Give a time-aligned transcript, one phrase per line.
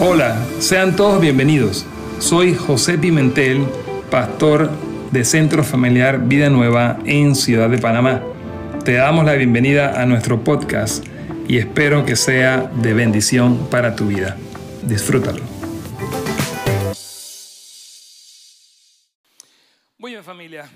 [0.00, 1.84] Hola, sean todos bienvenidos.
[2.20, 3.66] Soy José Pimentel,
[4.12, 4.70] pastor
[5.10, 8.22] de Centro Familiar Vida Nueva en Ciudad de Panamá.
[8.84, 11.04] Te damos la bienvenida a nuestro podcast
[11.48, 14.36] y espero que sea de bendición para tu vida.
[14.84, 15.42] Disfrútalo.
[19.98, 20.70] Muy bien familia,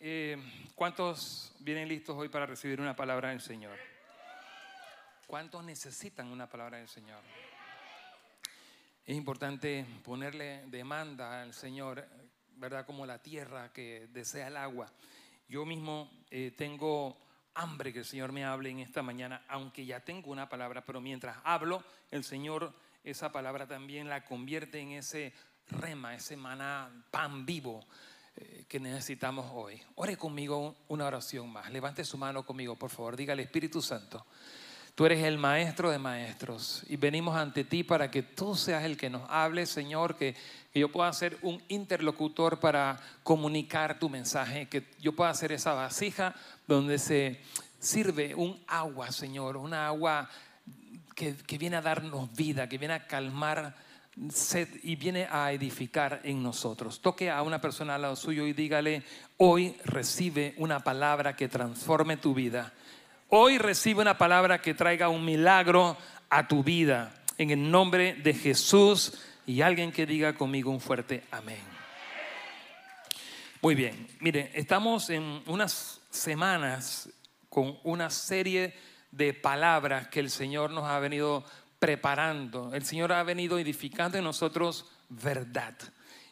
[0.00, 0.38] eh,
[0.74, 3.76] ¿cuántos vienen listos hoy para recibir una palabra del Señor?
[5.26, 7.20] ¿Cuántos necesitan una palabra del Señor?
[9.08, 12.06] Es importante ponerle demanda al Señor,
[12.56, 12.84] ¿verdad?
[12.84, 14.92] Como la tierra que desea el agua.
[15.48, 17.16] Yo mismo eh, tengo
[17.54, 21.00] hambre que el Señor me hable en esta mañana, aunque ya tengo una palabra, pero
[21.00, 25.32] mientras hablo, el Señor esa palabra también la convierte en ese
[25.70, 27.86] rema, ese maná, pan vivo
[28.36, 29.80] eh, que necesitamos hoy.
[29.94, 31.72] Ore conmigo una oración más.
[31.72, 33.16] Levante su mano conmigo, por favor.
[33.16, 34.26] Dígale, Espíritu Santo.
[34.98, 38.96] Tú eres el maestro de maestros y venimos ante ti para que tú seas el
[38.96, 40.34] que nos hable, Señor, que,
[40.74, 46.34] yo pueda ser un interlocutor para comunicar tu mensaje, que yo pueda ser esa vasija
[46.66, 47.40] donde se
[47.78, 50.28] sirve un agua, Señor, una agua
[51.14, 53.76] que, que viene a darnos vida, que viene a calmar
[54.34, 57.00] sed y viene a edificar en nosotros.
[57.00, 59.04] Toque a una persona al lado suyo y dígale,
[59.36, 62.72] hoy recibe una palabra que transforme tu vida
[63.30, 65.98] Hoy recibe una palabra que traiga un milagro
[66.30, 67.12] a tu vida.
[67.36, 71.60] En el nombre de Jesús y alguien que diga conmigo un fuerte amén.
[73.60, 77.10] Muy bien, mire, estamos en unas semanas
[77.50, 78.74] con una serie
[79.10, 81.44] de palabras que el Señor nos ha venido
[81.78, 82.72] preparando.
[82.72, 85.74] El Señor ha venido edificando en nosotros verdad.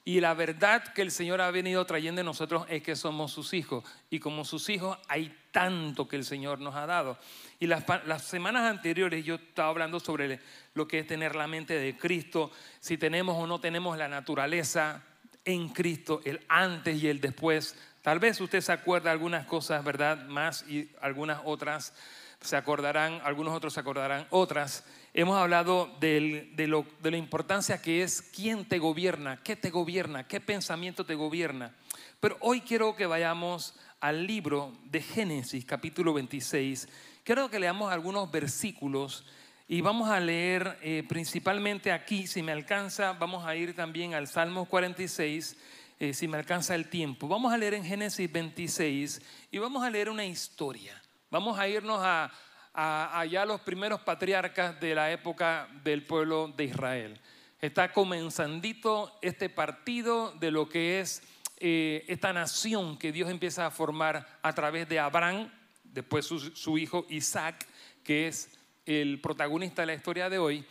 [0.08, 3.52] Y la verdad que el Señor ha venido trayendo en nosotros es que somos sus
[3.52, 3.82] hijos.
[4.08, 7.18] Y como sus hijos hay tanto que el Señor nos ha dado.
[7.58, 7.82] Y las,
[8.22, 10.38] semanas anteriores yo estaba hablando sobre
[10.74, 15.02] lo que es tener la mente de Cristo, si tenemos o no tenemos la naturaleza
[15.44, 17.74] en Cristo, el antes y el después.
[18.00, 20.24] Tal vez usted se acuerda algunas cosas, ¿verdad?
[20.28, 21.92] Más y algunas otras
[22.40, 24.84] se acordarán, algunos otros se acordarán otras.
[25.18, 30.28] Hemos hablado de, lo, de la importancia que es quién te gobierna, qué te gobierna,
[30.28, 31.74] qué pensamiento te gobierna.
[32.20, 36.86] Pero hoy quiero que vayamos al libro de Génesis capítulo 26.
[37.24, 39.24] Quiero que leamos algunos versículos
[39.66, 44.28] y vamos a leer eh, principalmente aquí, si me alcanza, vamos a ir también al
[44.28, 45.56] Salmo 46,
[45.98, 47.26] eh, si me alcanza el tiempo.
[47.26, 51.00] Vamos a leer en Génesis 26 y vamos a leer una historia.
[51.30, 52.30] Vamos a irnos a,
[52.76, 57.18] allá los primeros patriarcas de la época del pueblo de Israel.
[57.60, 61.22] Está comenzandito este partido de lo que es
[61.58, 65.50] eh, esta nación que Dios empieza a formar a través de Abraham,
[65.84, 67.66] después su, hijo Isaac,
[68.04, 68.50] que es
[68.84, 70.64] el protagonista de la historia de hoy.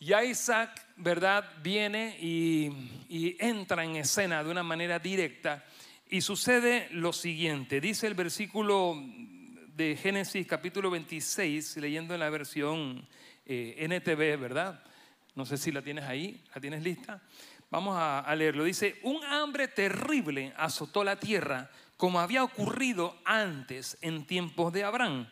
[0.00, 1.48] Ya Isaac, ¿verdad?
[1.62, 5.64] Viene y, y entra en escena de una manera directa
[6.10, 7.80] y sucede lo siguiente.
[7.80, 8.96] Dice el versículo
[9.78, 13.06] de Génesis capítulo 26, leyendo en la versión
[13.46, 14.82] eh, NTV, ¿verdad?
[15.36, 17.22] No sé si la tienes ahí, ¿la tienes lista?
[17.70, 18.64] Vamos a, leerlo.
[18.64, 25.28] Dice, un hambre terrible azotó la tierra como había ocurrido antes en tiempos de Abraham.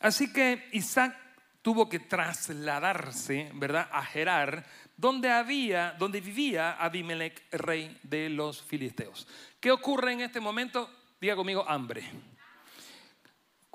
[0.00, 1.16] Así que Isaac
[1.62, 9.28] tuvo que trasladarse, ¿verdad?, a Gerar, donde había, donde vivía Abimelech, rey de los filisteos.
[9.60, 10.90] ¿Qué ocurre en este momento?
[11.20, 12.02] Diga conmigo, hambre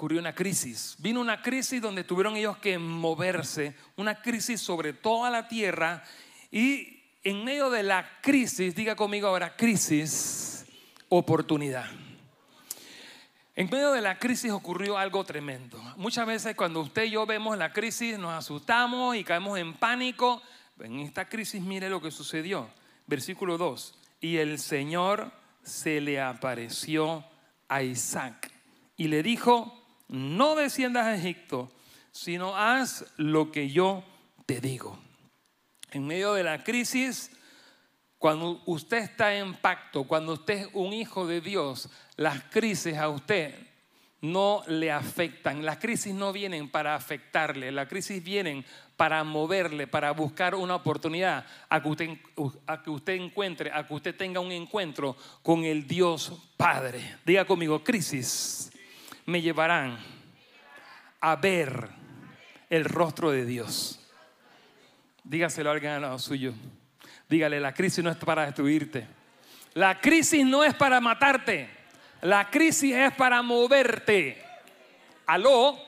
[0.02, 0.96] ocurrió una crisis.
[0.98, 6.04] Vino una crisis donde tuvieron ellos que moverse, una crisis sobre toda la tierra
[6.50, 10.66] y en medio de la crisis, diga conmigo ahora, crisis,
[11.08, 11.86] oportunidad.
[13.56, 15.78] En medio de la crisis ocurrió algo tremendo.
[15.98, 20.42] Muchas veces cuando usted y yo vemos la crisis nos asustamos y caemos en pánico.
[20.80, 22.72] En esta crisis mire lo que sucedió.
[23.06, 24.00] Versículo 2.
[24.20, 25.32] Y el Señor
[25.62, 27.24] se le apareció
[27.68, 28.52] a Isaac
[28.98, 29.78] y le dijo,
[30.12, 31.72] no desciendas a Egipto,
[32.12, 34.04] sino haz lo que yo
[34.46, 35.00] te digo.
[35.92, 37.32] En medio de la crisis,
[38.18, 43.10] cuando usted está en pacto, cuando usted es un hijo de Dios, las crisis a
[43.10, 43.56] usted
[44.20, 45.66] no le afectan.
[45.66, 48.66] Las crisis no vienen para afectarle, las crisis vienen
[48.98, 52.10] para moverle, para buscar una oportunidad a que, usted,
[52.68, 57.18] a que usted encuentre, a que usted tenga un encuentro con el Dios Padre.
[57.26, 58.71] Diga conmigo, crisis
[59.32, 59.98] me llevarán
[61.22, 61.90] a ver
[62.70, 64.00] el rostro de Dios.
[65.24, 66.54] Dígaselo a alguien al lado suyo.
[67.30, 69.08] Dígale, la crisis no es para destruirte.
[69.74, 71.70] La crisis no es para matarte.
[72.22, 74.44] La crisis es para moverte.
[75.26, 75.80] Aló.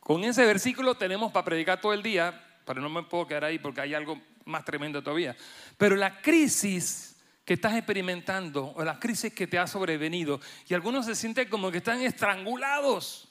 [0.00, 3.58] Con ese versículo tenemos para predicar todo el día, pero no me puedo quedar ahí
[3.58, 5.34] porque hay algo más tremendo todavía.
[5.78, 7.11] Pero la crisis
[7.44, 11.70] que estás experimentando o la crisis que te ha sobrevenido y algunos se sienten como
[11.70, 13.28] que están estrangulados.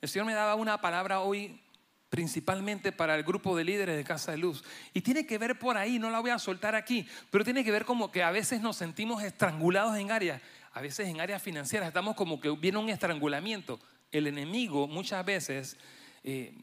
[0.00, 1.60] El Señor me daba una palabra hoy
[2.08, 4.64] principalmente para el grupo de líderes de Casa de Luz.
[4.94, 7.72] Y tiene que ver por ahí, no la voy a soltar aquí, pero tiene que
[7.72, 10.40] ver como que a veces nos sentimos estrangulados en áreas,
[10.72, 13.80] a veces en áreas financieras, estamos como que viene un estrangulamiento.
[14.12, 15.76] El enemigo muchas veces,
[16.22, 16.54] eh,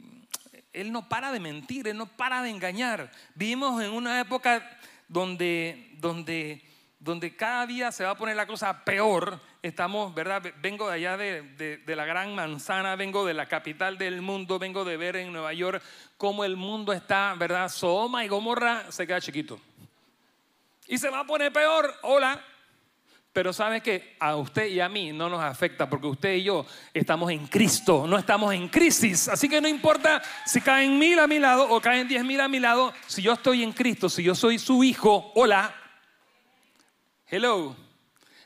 [0.72, 3.12] él no para de mentir, él no para de engañar.
[3.36, 4.68] Vivimos en una época
[5.14, 6.62] donde, donde,
[7.00, 9.40] donde cada día se va a poner la cosa peor.
[9.62, 10.44] Estamos, ¿verdad?
[10.60, 14.84] Vengo de allá de, de, la gran manzana, vengo de la capital del mundo, vengo
[14.84, 15.82] de ver en Nueva York
[16.18, 17.70] cómo el mundo está, ¿verdad?
[17.70, 19.62] Soma y Gomorra se queda chiquito.
[20.88, 21.94] Y se va a poner peor.
[22.02, 22.44] Hola,
[23.34, 26.68] pero sabe que a usted y a mí no nos afecta porque usted y yo
[26.94, 29.28] estamos en Cristo, no estamos en crisis.
[29.28, 32.48] Así que no importa si caen mil a mi lado o caen diez mil a
[32.48, 35.74] mi lado, si yo estoy en Cristo, si yo soy su hijo, hola.
[37.26, 37.76] Hello.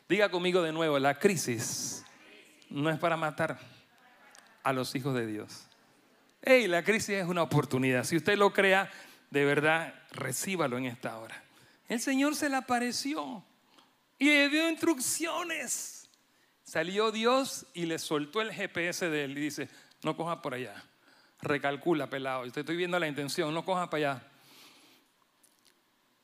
[0.08, 2.06] Diga conmigo de nuevo, la crisis
[2.70, 3.60] no es para matar
[4.64, 5.68] a los hijos de Dios.
[6.42, 8.06] Hey, la crisis es una oportunidad.
[8.06, 8.90] Si usted lo crea,
[9.32, 11.44] de verdad, recíbalo en esta hora.
[11.90, 13.44] El Señor se le apareció
[14.18, 16.10] y le dio instrucciones.
[16.64, 19.70] Salió Dios y le soltó el GPS de él y dice,
[20.04, 20.84] no coja por allá,
[21.42, 24.28] recalcula pelado, te estoy viendo la intención, no coja para allá.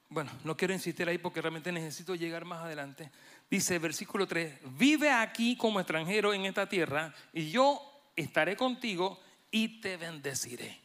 [0.09, 3.09] Bueno, no quiero insistir ahí porque realmente necesito llegar más adelante.
[3.49, 7.81] Dice versículo 3, vive aquí como extranjero en esta tierra y yo
[8.15, 9.19] estaré contigo
[9.49, 10.79] y te bendeciré.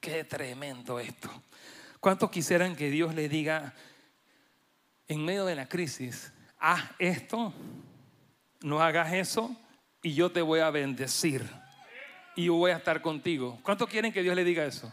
[0.00, 1.30] Qué tremendo esto.
[2.00, 3.74] ¿Cuántos quisieran que Dios le diga,
[5.10, 7.52] en medio de la crisis, haz esto,
[8.60, 9.56] no hagas eso
[10.02, 11.44] y yo te voy a bendecir
[12.36, 13.58] y yo voy a estar contigo.
[13.64, 14.92] ¿Cuántos quieren que Dios le diga eso?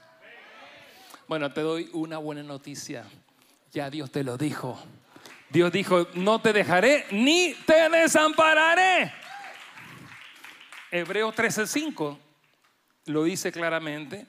[1.28, 3.06] Bueno, te doy una buena noticia.
[3.72, 4.82] Ya Dios te lo dijo.
[5.52, 9.14] Dios dijo, no te dejaré ni te desampararé.
[10.90, 12.18] Hebreos 13:5
[13.06, 14.26] lo dice claramente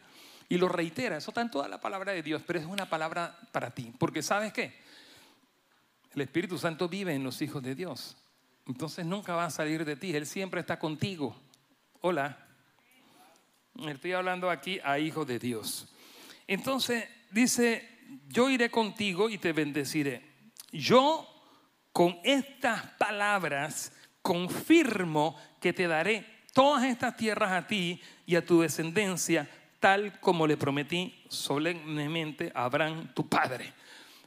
[0.50, 1.17] y lo reitera.
[1.17, 3.90] Eso está en toda la palabra de Dios, pero es una palabra para ti.
[3.99, 4.87] Porque sabes qué?
[6.19, 8.17] El Espíritu Santo vive en los hijos de Dios.
[8.67, 10.17] Entonces nunca va a salir de ti.
[10.17, 11.41] Él siempre está contigo.
[12.00, 12.44] Hola.
[13.87, 15.87] Estoy hablando aquí a hijos de Dios.
[16.49, 17.88] Entonces dice,
[18.26, 20.29] yo iré contigo y te bendeciré.
[20.73, 21.25] Yo
[21.93, 28.62] con estas palabras confirmo que te daré todas estas tierras a ti y a tu
[28.62, 29.49] descendencia,
[29.79, 33.73] tal como le prometí solemnemente a Abraham, tu padre.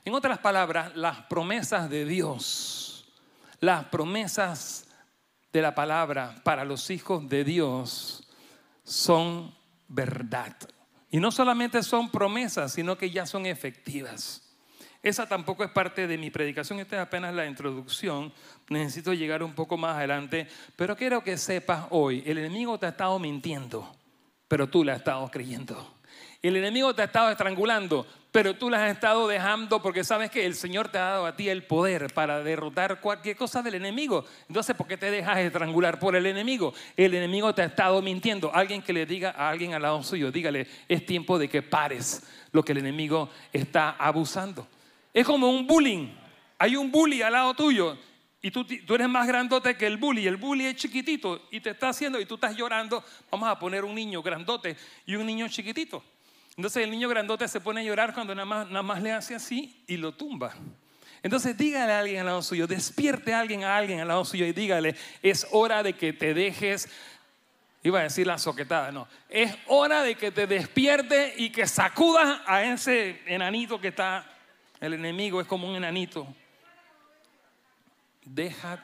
[0.04, 3.08] En otras palabras, las promesas de Dios,
[3.60, 4.88] las promesas
[5.54, 8.28] de la palabra para los hijos de Dios
[8.84, 9.54] son
[9.88, 10.56] verdad.
[11.12, 14.42] Y no solamente son promesas, sino que ya son efectivas.
[15.04, 18.32] Esa tampoco es parte de mi predicación, esta es apenas la introducción.
[18.70, 22.90] Necesito llegar un poco más adelante, pero quiero que sepas hoy, el enemigo te ha
[22.90, 23.96] estado mintiendo,
[24.48, 26.01] pero tú le has estado creyendo.
[26.42, 30.44] El enemigo te ha estado estrangulando, pero tú las has estado dejando porque sabes que
[30.44, 34.26] el Señor te ha dado a ti el poder para derrotar cualquier cosa del enemigo.
[34.48, 36.74] Entonces, ¿por qué te dejas estrangular por el enemigo?
[36.98, 38.52] El enemigo te ha estado mintiendo.
[38.56, 42.24] Alguien que le diga a alguien al lado suyo, dígale, es tiempo de que pares
[42.52, 44.68] lo que el enemigo está abusando.
[45.14, 46.10] Es como un bullying.
[46.58, 47.98] Hay un bully al lado tuyo
[48.42, 51.70] y tú, tú, eres más grandote que el bully, el bully es chiquitito y te
[51.70, 54.76] está haciendo y tú estás llorando, vamos a poner un niño grandote
[55.06, 56.04] y un niño chiquitito.
[56.58, 59.36] Entonces el niño grandote se pone a llorar cuando nada más, nada más le hace
[59.36, 60.54] así y lo tumba.
[61.24, 64.46] Entonces dígale a alguien al lado suyo, despierte a alguien a alguien al lado suyo
[64.46, 66.90] y dígale, es hora de que te dejes,
[67.84, 72.42] iba a decir la soquetada, no, es hora de que te despierte y que sacudas
[72.48, 74.26] a ese enanito que está,
[74.80, 76.28] el enemigo es como un enanito.
[78.24, 78.84] Deja,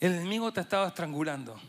[0.00, 1.60] el enemigo te estaba estrangulando,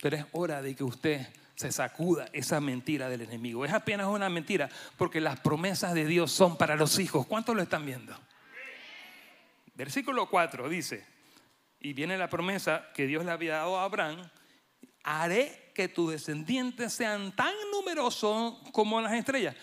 [0.00, 1.26] pero es hora de que usted
[1.58, 3.64] se sacuda esa mentira del enemigo.
[3.64, 7.26] Es apenas una mentira porque las promesas de Dios son para los hijos.
[7.26, 8.16] ¿Cuántos lo están viendo?
[9.74, 11.04] Versículo 4 dice,
[11.80, 14.30] y viene la promesa que Dios le había dado a Abraham,
[15.02, 19.56] haré que tus descendientes sean tan numerosos como las estrellas.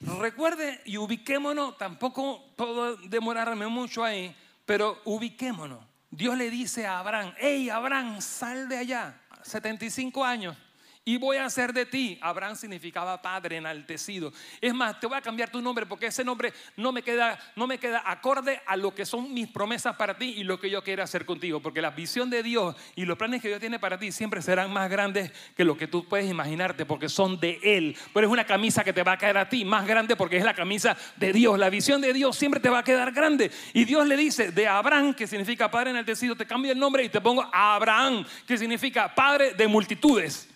[0.00, 4.34] Recuerde y ubiquémonos, tampoco puedo demorarme mucho ahí,
[4.64, 5.84] pero ubiquémonos.
[6.10, 10.56] Dios le dice a Abraham, hey Abraham, sal de allá, 75 años,
[11.04, 12.18] y voy a hacer de ti.
[12.20, 14.32] Abraham significaba padre enaltecido.
[14.60, 17.66] Es más, te voy a cambiar tu nombre porque ese nombre no me queda, no
[17.66, 20.82] me queda acorde a lo que son mis promesas para ti y lo que yo
[20.82, 21.60] quiero hacer contigo.
[21.60, 24.72] Porque la visión de Dios y los planes que Dios tiene para ti siempre serán
[24.72, 27.96] más grandes que lo que tú puedes imaginarte porque son de Él.
[28.14, 30.44] Pero es una camisa que te va a caer a ti más grande porque es
[30.44, 31.58] la camisa de Dios.
[31.58, 33.50] La visión de Dios siempre te va a quedar grande.
[33.74, 37.10] Y Dios le dice de Abraham, que significa padre enaltecido, te cambio el nombre y
[37.10, 40.53] te pongo Abraham, que significa padre de multitudes.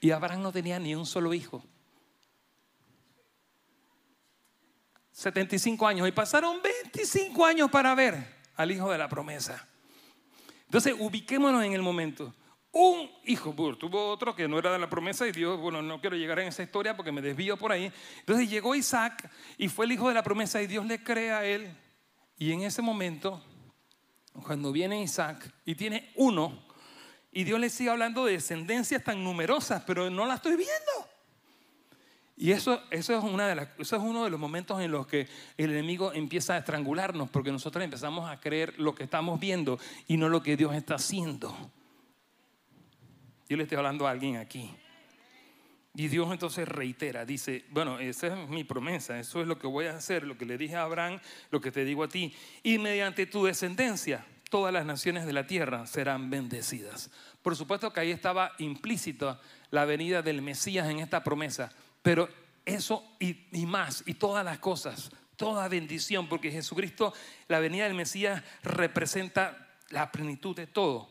[0.00, 1.62] Y Abraham no tenía ni un solo hijo.
[5.12, 6.08] 75 años.
[6.08, 9.68] Y pasaron 25 años para ver al hijo de la promesa.
[10.64, 12.34] Entonces, ubiquémonos en el momento.
[12.72, 16.16] Un hijo, tuvo otro que no era de la promesa y Dios, bueno, no quiero
[16.16, 17.92] llegar en esa historia porque me desvío por ahí.
[18.20, 19.28] Entonces llegó Isaac
[19.58, 21.76] y fue el hijo de la promesa y Dios le cree a él.
[22.38, 23.42] Y en ese momento,
[24.44, 26.62] cuando viene Isaac y tiene uno,
[27.32, 31.10] y Dios le sigue hablando de descendencias tan numerosas, pero no la estoy viendo.
[32.36, 35.06] Y eso, eso, es una de las, eso es uno de los momentos en los
[35.06, 39.78] que el enemigo empieza a estrangularnos, porque nosotros empezamos a creer lo que estamos viendo
[40.08, 41.54] y no lo que Dios está haciendo.
[43.48, 44.74] Yo le estoy hablando a alguien aquí.
[45.94, 49.86] Y Dios entonces reitera, dice, bueno, esa es mi promesa, eso es lo que voy
[49.86, 51.20] a hacer, lo que le dije a Abraham,
[51.50, 52.34] lo que te digo a ti.
[52.62, 57.10] Y mediante tu descendencia, todas las naciones de la tierra serán bendecidas.
[57.40, 59.40] Por supuesto que ahí estaba implícita
[59.70, 62.28] la venida del Mesías en esta promesa, pero
[62.66, 67.14] eso y, más, y todas las cosas, toda bendición, porque Jesucristo,
[67.48, 71.08] la venida del Mesías representa la plenitud de todo.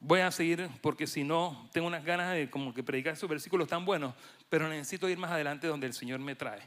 [0.00, 3.68] Voy a seguir porque si no, tengo unas ganas de como que predicar esos versículos
[3.68, 4.14] tan buenos,
[4.48, 6.62] pero necesito ir más adelante donde el Señor me trae.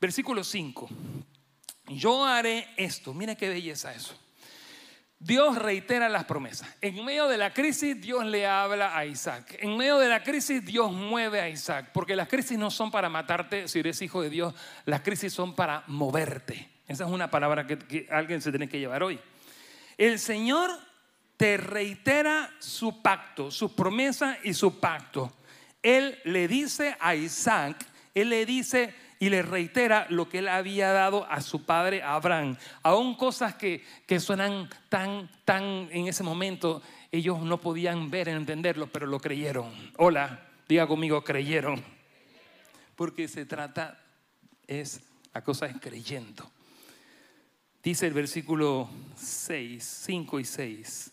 [0.00, 0.88] Versículo 5.
[1.88, 3.12] Yo haré esto.
[3.12, 4.18] Mira qué belleza eso.
[5.24, 6.68] Dios reitera las promesas.
[6.82, 9.56] En medio de la crisis, Dios le habla a Isaac.
[9.58, 11.92] En medio de la crisis, Dios mueve a Isaac.
[11.94, 14.54] Porque las crisis no son para matarte si eres hijo de Dios.
[14.84, 16.68] Las crisis son para moverte.
[16.86, 19.18] Esa es una palabra que, alguien se tiene que llevar hoy.
[19.96, 20.70] El Señor
[21.38, 25.32] te reitera su pacto, su promesa y su pacto.
[25.82, 30.92] Él le dice a Isaac, Él le dice, y le reitera lo que él había
[30.92, 32.58] dado a su padre Abraham.
[32.82, 38.86] Aún cosas que, que suenan tan, tan en ese momento, ellos no podían ver, entenderlo,
[38.88, 39.72] pero lo creyeron.
[39.96, 41.82] Hola, diga conmigo, creyeron.
[42.96, 43.98] Porque se trata,
[44.66, 45.00] es,
[45.32, 46.52] la cosa es creyendo.
[47.82, 51.10] Dice el versículo 6, 5 y 6.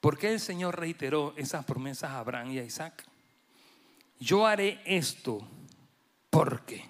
[0.00, 3.04] ¿Por qué el Señor reiteró esas promesas a Abraham y a Isaac?
[4.18, 5.46] Yo haré esto
[6.30, 6.88] porque.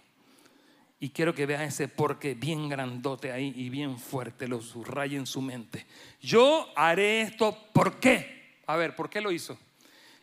[1.03, 5.27] Y quiero que vean ese porque bien grandote ahí y bien fuerte, lo subraya en
[5.27, 5.87] su mente.
[6.21, 8.61] Yo haré esto, ¿por qué?
[8.67, 9.59] A ver, ¿por qué lo hizo?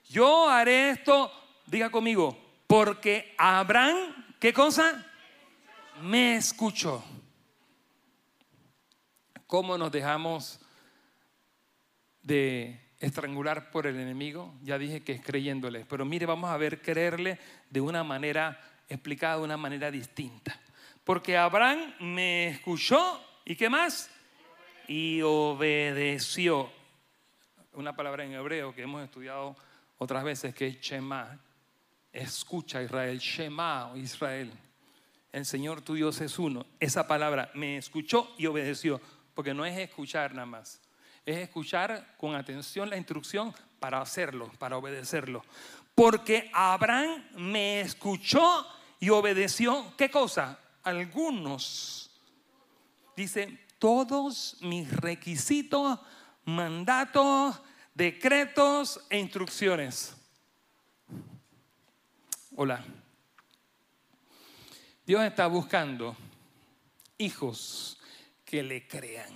[0.08, 1.32] Yo haré esto,
[1.66, 5.06] diga conmigo, porque Abraham, ¿qué cosa?
[6.04, 7.04] Me escuchó.
[9.48, 10.60] ¿Cómo nos dejamos
[12.22, 14.54] de estrangular por el enemigo?
[14.62, 19.38] Ya dije que es creyéndole, pero mire, vamos a ver creerle de una manera explicada
[19.38, 20.60] de una manera distinta.
[21.04, 24.10] Porque Abraham me escuchó y qué más?
[24.88, 26.70] Y obedeció.
[27.74, 29.56] Una palabra en hebreo que hemos estudiado
[29.98, 31.40] otras veces que es Shema.
[32.12, 34.52] Escucha Israel, Shema Israel.
[35.32, 36.66] El Señor tu Dios es uno.
[36.80, 39.00] Esa palabra me escuchó y obedeció.
[39.34, 40.82] Porque no es escuchar nada más.
[41.26, 45.44] Es escuchar con atención la instrucción para hacerlo, para obedecerlo.
[45.94, 48.66] Porque Abraham me escuchó
[49.00, 50.60] y obedeció, ¿qué cosa?
[50.84, 52.10] Algunos.
[53.16, 56.00] Dice, todos mis requisitos,
[56.46, 57.60] mandatos,
[57.94, 60.16] decretos e instrucciones.
[62.56, 62.84] Hola.
[65.06, 66.18] Dios está buscando
[67.18, 67.98] hijos
[68.44, 69.32] que le crean,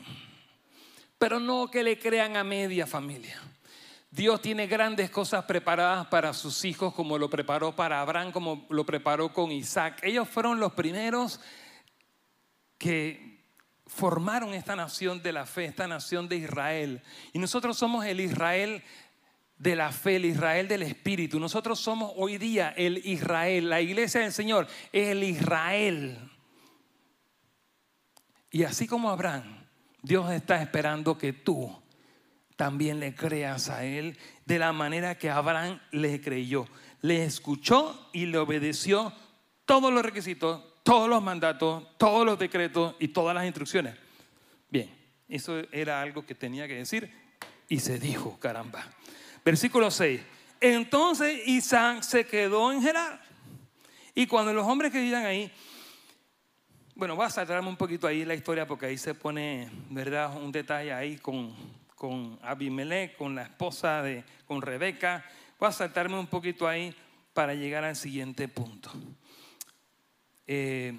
[1.18, 3.40] pero no que le crean a media familia.
[4.12, 8.86] Dios tiene grandes cosas preparadas para sus hijos, como lo preparó para Abraham, como lo
[8.86, 10.02] preparó con Isaac.
[10.04, 11.40] Ellos fueron los primeros
[12.78, 13.42] que
[13.88, 17.02] formaron esta nación de la fe, esta nación de Israel.
[17.32, 18.84] Y nosotros somos el Israel
[19.58, 21.40] de la fe, el Israel del Espíritu.
[21.40, 23.70] Nosotros somos hoy día el Israel.
[23.70, 26.20] La iglesia del Señor es el Israel.
[28.50, 29.66] Y así como Abraham,
[30.02, 31.82] Dios está esperando que tú
[32.62, 34.16] también le creas a Él
[34.46, 36.68] de la manera que Abraham le creyó.
[37.02, 39.12] Le escuchó y le obedeció
[39.66, 43.96] todos los requisitos, todos los mandatos, todos los decretos y todas las instrucciones.
[44.70, 44.96] Bien,
[45.28, 47.12] eso era algo que tenía que decir
[47.68, 48.86] y se dijo, caramba.
[49.44, 50.22] Versículo 6.
[50.60, 53.24] Entonces Isaac se quedó en Gerar.
[54.14, 55.52] Y cuando los hombres que vivían ahí,
[56.94, 60.40] bueno, voy a saltarme un poquito ahí la historia porque ahí se pone, ¿verdad?
[60.40, 61.56] Un detalle ahí con,
[62.02, 65.24] con Abimelech, con la esposa de, con Rebeca.
[65.60, 66.96] Voy a saltarme un poquito ahí
[67.32, 68.92] para llegar al siguiente punto.
[70.48, 70.98] Eh,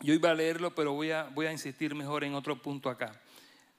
[0.00, 3.18] yo iba a leerlo, pero voy a, voy a insistir mejor en otro punto acá.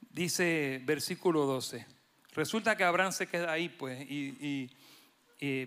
[0.10, 1.86] Dice versículo 12.
[2.34, 4.72] Resulta que Abraham se queda ahí, pues, y,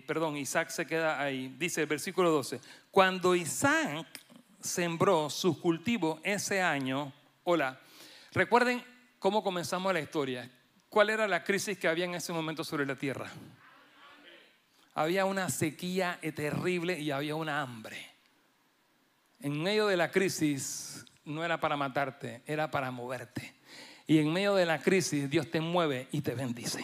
[0.01, 1.55] perdón, Isaac se queda ahí.
[1.57, 2.59] Dice el versículo 12.
[2.91, 4.05] Cuando Isaac
[4.59, 7.13] sembró sus cultivos ese año,
[7.45, 7.79] hola,
[8.33, 8.83] recuerden
[9.19, 10.49] cómo comenzamos la historia.
[10.89, 13.29] ¿Cuál era la crisis que había en ese momento sobre la tierra?
[14.95, 17.97] Había una sequía terrible y había una hambre.
[19.41, 23.53] En medio de la crisis no era para matarte, era para moverte.
[24.07, 26.83] Y en medio de la crisis Dios te mueve y te bendice.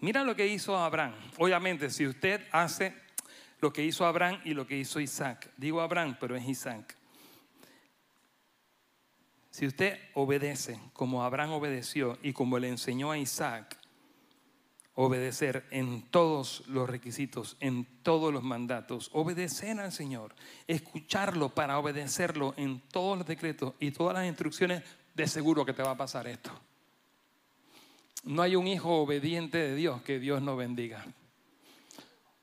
[0.00, 1.14] Mira lo que hizo Abraham.
[1.38, 2.94] Obviamente, si usted hace
[3.60, 6.97] lo que hizo Abraham y lo que hizo Isaac, digo Abraham, pero es Isaac.
[9.58, 13.76] Si usted obedece como Abraham obedeció y como le enseñó a Isaac,
[14.94, 20.32] obedecer en todos los requisitos, en todos los mandatos, obedecer al Señor,
[20.68, 24.84] escucharlo para obedecerlo en todos los decretos y todas las instrucciones,
[25.16, 26.52] de seguro que te va a pasar esto.
[28.22, 31.04] No hay un hijo obediente de Dios que Dios no bendiga.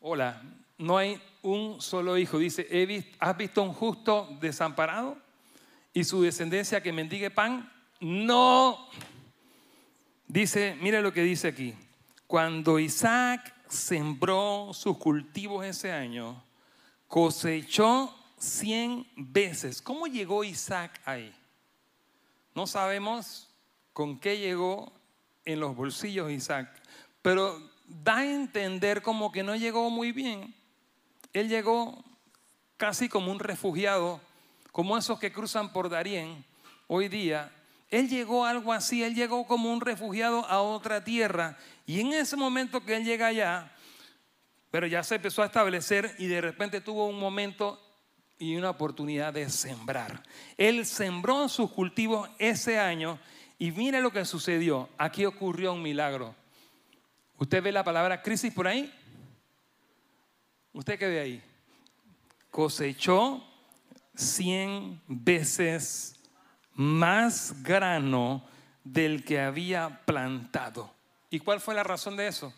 [0.02, 0.44] Hola,
[0.78, 2.40] no hay un solo hijo.
[2.40, 2.68] Dice,
[3.20, 5.24] ¿has visto un justo desamparado?
[5.96, 7.72] Y su descendencia que mendigue pan?
[8.02, 8.90] No.
[10.28, 11.74] Dice, mire lo que dice aquí.
[12.28, 16.44] Cuando Isaac sembró sus cultivos ese año,
[17.08, 19.82] cosechó cien veces.
[19.82, 21.34] ¿Cómo llegó Isaac ahí?
[22.54, 23.50] No sabemos
[23.94, 24.92] con qué llegó
[25.46, 26.70] en los bolsillos Isaac,
[27.22, 30.54] pero da a entender como que no llegó muy bien.
[31.32, 32.04] Él llegó
[32.76, 34.20] casi como un refugiado
[34.76, 36.44] como esos que cruzan por Darién
[36.88, 37.50] hoy día,
[37.90, 42.36] él llegó algo así, él llegó como un refugiado a otra tierra y en ese
[42.36, 43.72] momento que él llega allá,
[44.72, 47.82] pero ya se empezó a establecer y de repente tuvo un momento
[48.38, 50.22] y una oportunidad de sembrar.
[50.58, 53.18] Él sembró sus cultivos ese año
[53.58, 54.90] y mire lo que sucedió.
[54.98, 56.36] Aquí ocurrió un milagro.
[57.38, 58.94] ¿Usted ve la palabra crisis por ahí?
[60.74, 61.44] ¿Usted qué ve ahí?
[62.52, 63.55] Cosechó
[64.16, 66.16] cien veces
[66.74, 68.44] más grano
[68.84, 70.94] del que había plantado.
[71.30, 72.54] ¿Y cuál fue la razón de eso?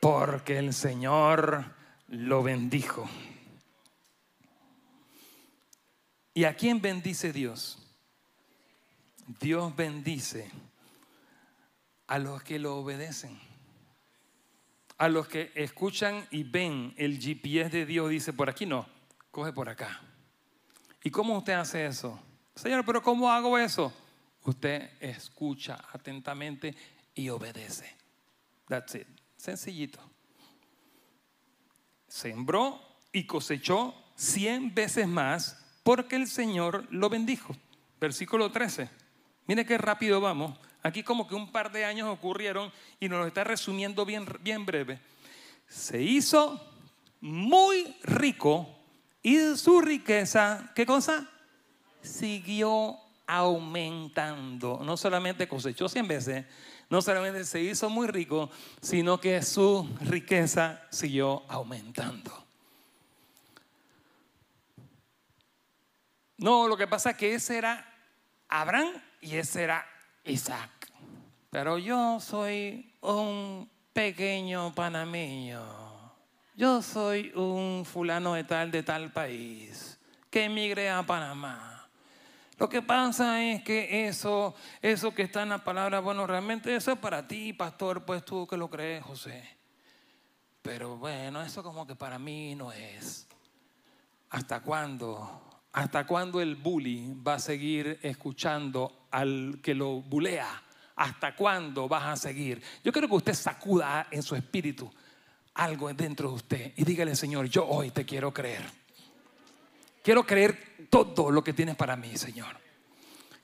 [0.00, 1.64] Porque el Señor
[2.08, 3.08] lo bendijo.
[6.34, 7.78] ¿Y a quién bendice Dios?
[9.40, 10.50] Dios bendice
[12.06, 13.38] a los que lo obedecen.
[14.98, 18.86] A los que escuchan y ven el GPS de Dios, dice por aquí no,
[19.34, 20.00] coge por acá.
[21.02, 22.20] ¿Y cómo usted hace eso?
[22.54, 23.92] Señor, pero ¿cómo hago eso?
[24.44, 26.72] Usted escucha atentamente
[27.16, 27.92] y obedece.
[28.68, 29.08] That's it.
[29.36, 29.98] Sencillito.
[32.06, 32.80] Sembró
[33.12, 37.56] y cosechó cien veces más porque el Señor lo bendijo.
[38.00, 38.88] Versículo 13.
[39.48, 40.56] Mire qué rápido vamos.
[40.80, 44.64] Aquí como que un par de años ocurrieron y nos lo está resumiendo bien, bien
[44.64, 45.00] breve.
[45.66, 46.64] Se hizo
[47.20, 48.83] muy rico
[49.24, 51.26] y su riqueza, ¿qué cosa?
[52.02, 54.80] Siguió aumentando.
[54.84, 56.44] No solamente cosechó 100 veces,
[56.90, 58.50] no solamente se hizo muy rico,
[58.82, 62.44] sino que su riqueza siguió aumentando.
[66.36, 67.82] No, lo que pasa es que ese era
[68.46, 69.86] Abraham y ese era
[70.24, 70.70] Isaac.
[71.48, 75.93] Pero yo soy un pequeño panameño
[76.56, 79.98] yo soy un fulano de tal, de tal país,
[80.30, 81.88] que emigré a Panamá.
[82.58, 86.92] Lo que pasa es que eso, eso que está en la palabra, bueno, realmente eso
[86.92, 89.42] es para ti, pastor, pues tú que lo crees, José.
[90.62, 93.26] Pero bueno, eso como que para mí no es.
[94.30, 95.42] ¿Hasta cuándo?
[95.72, 100.62] ¿Hasta cuándo el bully va a seguir escuchando al que lo bulea?
[100.94, 102.62] ¿Hasta cuándo vas a seguir?
[102.84, 104.88] Yo quiero que usted sacuda en su espíritu
[105.54, 108.62] algo dentro de usted y dígale, Señor, yo hoy te quiero creer.
[110.02, 112.56] Quiero creer todo lo que tienes para mí, Señor.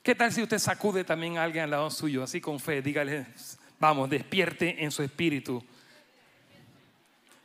[0.03, 2.81] ¿Qué tal si usted sacude también a alguien al lado suyo, así con fe?
[2.81, 3.27] Dígale,
[3.79, 5.63] vamos, despierte en su espíritu.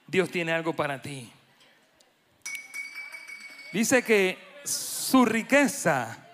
[0.07, 1.31] Dios tiene algo para ti.
[3.72, 6.26] Dice que su riqueza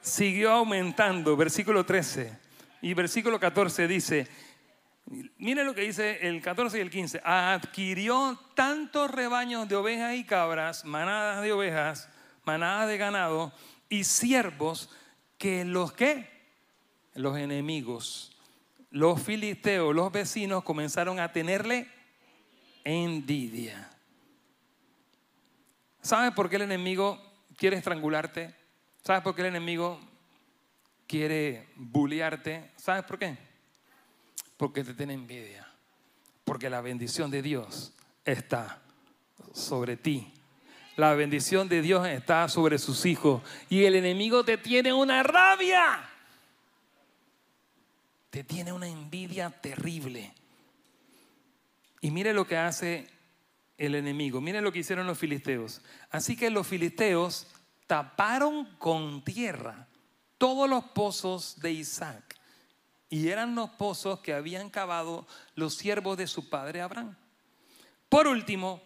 [0.00, 2.32] siguió aumentando, versículo 13.
[2.82, 4.28] Y versículo 14 dice,
[5.38, 7.22] Mire lo que dice el 14 y el 15.
[7.24, 12.10] Adquirió tantos rebaños de ovejas y cabras, manadas de ovejas,
[12.44, 13.52] manadas de ganado
[13.88, 14.90] y siervos
[15.38, 16.28] que los que
[17.14, 18.36] los enemigos,
[18.90, 21.88] los filisteos, los vecinos comenzaron a tenerle
[22.84, 23.90] envidia.
[26.02, 27.20] ¿Sabes por qué el enemigo
[27.56, 28.54] quiere estrangularte?
[29.02, 29.98] ¿Sabes por qué el enemigo
[31.06, 32.70] quiere bullearte?
[32.76, 33.47] ¿Sabes por qué?
[34.58, 35.66] Porque te tiene envidia.
[36.44, 37.94] Porque la bendición de Dios
[38.26, 38.82] está
[39.54, 40.34] sobre ti.
[40.96, 43.40] La bendición de Dios está sobre sus hijos.
[43.70, 46.10] Y el enemigo te tiene una rabia.
[48.30, 50.34] Te tiene una envidia terrible.
[52.00, 53.08] Y mire lo que hace
[53.78, 54.40] el enemigo.
[54.40, 55.80] Mire lo que hicieron los filisteos.
[56.10, 57.46] Así que los filisteos
[57.86, 59.86] taparon con tierra
[60.36, 62.27] todos los pozos de Isaac.
[63.10, 67.16] Y eran los pozos que habían cavado los siervos de su padre Abraham.
[68.08, 68.82] Por último,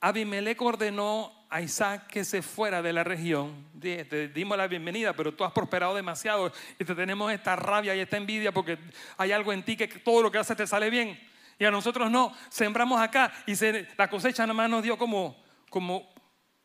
[0.00, 3.66] Abimelech ordenó a Isaac que se fuera de la región.
[3.80, 8.00] Te dimos la bienvenida, pero tú has prosperado demasiado y te tenemos esta rabia y
[8.00, 8.78] esta envidia porque
[9.16, 11.18] hay algo en ti que todo lo que haces te sale bien.
[11.58, 13.54] Y a nosotros no, sembramos acá y
[13.96, 15.36] la cosecha nada más nos dio como,
[15.70, 16.08] como,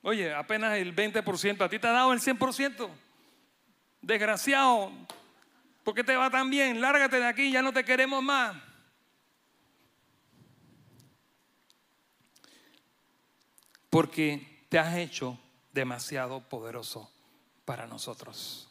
[0.04, 2.90] oye, apenas el 20%, a ti te ha dado el 100%.
[4.02, 4.92] Desgraciado,
[5.84, 6.82] ¿por qué te va tan bien?
[6.82, 8.56] Lárgate de aquí, ya no te queremos más.
[13.90, 15.40] Porque te has hecho
[15.72, 17.12] demasiado poderoso
[17.66, 18.70] para nosotros.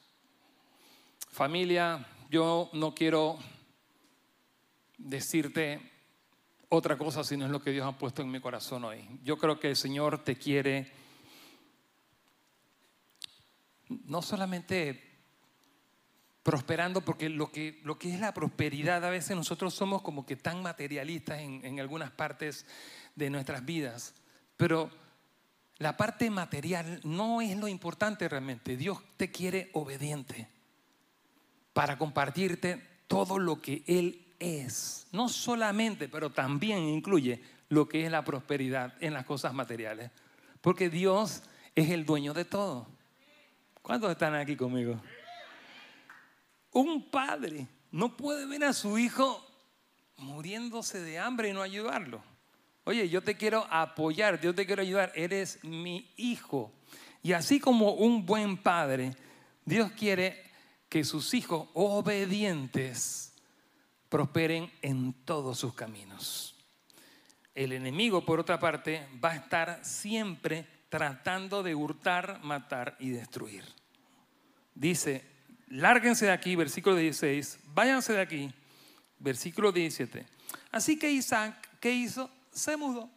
[1.30, 3.38] Familia, yo no quiero
[4.98, 5.92] decirte
[6.68, 9.06] otra cosa si no es lo que Dios ha puesto en mi corazón hoy.
[9.22, 10.90] Yo creo que el Señor te quiere
[13.88, 15.11] no solamente
[16.42, 20.36] prosperando, porque lo que, lo que es la prosperidad, a veces nosotros somos como que
[20.36, 22.66] tan materialistas en, en algunas partes
[23.14, 24.14] de nuestras vidas,
[24.56, 24.90] pero
[25.78, 28.76] la parte material no es lo importante realmente.
[28.76, 30.48] Dios te quiere obediente
[31.72, 38.10] para compartirte todo lo que Él es, no solamente, pero también incluye lo que es
[38.10, 40.10] la prosperidad en las cosas materiales.
[40.60, 41.42] Porque Dios
[41.74, 42.86] es el dueño de todo.
[43.80, 45.00] ¿Cuántos están aquí conmigo?
[46.72, 49.46] Un padre no puede ver a su hijo
[50.18, 52.22] muriéndose de hambre y no ayudarlo.
[52.84, 56.72] Oye, yo te quiero apoyar, yo te quiero ayudar, eres mi hijo.
[57.22, 59.14] Y así como un buen padre,
[59.64, 60.42] Dios quiere
[60.88, 63.32] que sus hijos obedientes
[64.08, 66.56] prosperen en todos sus caminos.
[67.54, 73.64] El enemigo, por otra parte, va a estar siempre tratando de hurtar, matar y destruir.
[74.74, 75.31] Dice,
[75.72, 78.54] lárguense de aquí, versículo 16, váyanse de aquí,
[79.18, 80.26] versículo 17.
[80.70, 82.30] Así que Isaac, ¿qué hizo?
[82.52, 83.10] Se mudó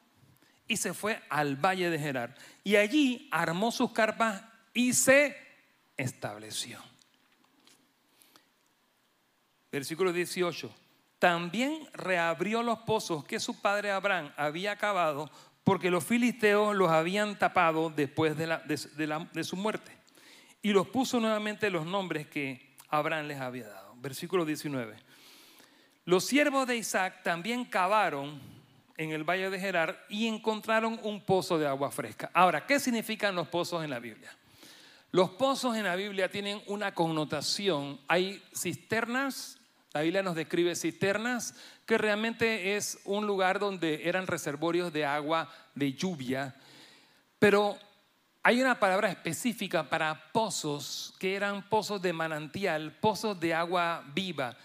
[0.68, 2.36] y se fue al valle de Gerar.
[2.63, 4.41] Y allí armó sus carpas
[4.74, 5.38] y se
[5.98, 6.80] estableció.
[9.72, 10.74] Versículo 18
[11.20, 15.30] también reabrió los pozos que su padre Abraham había acabado
[15.63, 19.91] porque los filisteos los habían tapado después de, su muerte.
[20.65, 23.93] Y los puso nuevamente los nombres que Abraham les había dado.
[23.97, 24.95] Versículo 19.
[26.06, 28.41] Los siervos de Isaac también cavaron
[28.97, 32.32] en el valle de Gerar y encontraron un pozo de agua fresca.
[32.34, 34.36] Ahora, ¿qué significan los pozos en la Biblia?
[35.12, 37.99] Los pozos en la Biblia tienen una connotación.
[38.08, 39.60] Hay cisternas
[39.93, 41.54] la Biblia nos describe cisternas,
[41.86, 46.56] que realmente es un lugar donde eran reservorios de agua de lluvia,
[47.38, 47.78] pero
[48.48, 54.56] hay una palabra específica para pozos, que eran pozos de manantial, pozos de agua viva.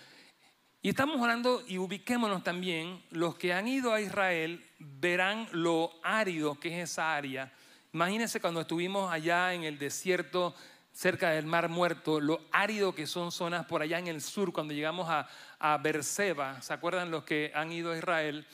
[0.83, 6.61] Y estamos hablando, y ubiquémonos también, los que han ido a Israel verán lo árido
[6.61, 7.55] que es esa área.
[7.95, 10.55] Imagínense cuando estuvimos allá en el desierto
[10.93, 14.75] cerca del Mar Muerto, lo árido que son zonas por allá en el sur, cuando
[14.75, 15.27] llegamos a,
[15.59, 18.47] a Berseba, ¿se acuerdan los que han ido a Israel?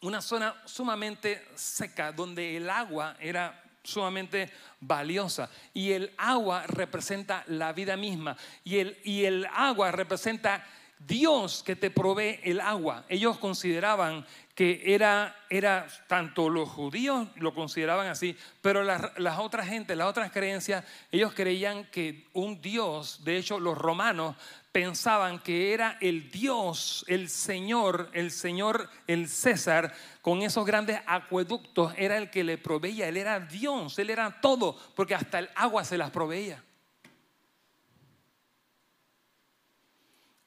[0.00, 5.50] Una zona sumamente seca, donde el agua era sumamente valiosa.
[5.74, 8.36] Y el agua representa la vida misma.
[8.64, 10.66] Y el, y el agua representa
[11.06, 13.04] Dios que te provee el agua.
[13.08, 19.96] Ellos consideraban que era, era tanto los judíos lo consideraban así, pero las, otras gentes,
[19.96, 24.36] las otras creencias, ellos creían que un Dios, de hecho los romanos
[24.70, 31.94] pensaban que era el Dios, el Señor, el Señor, el César, con esos grandes acueductos,
[31.96, 35.84] era el que le proveía, él era Dios, él era todo, porque hasta el agua
[35.84, 36.62] se las proveía.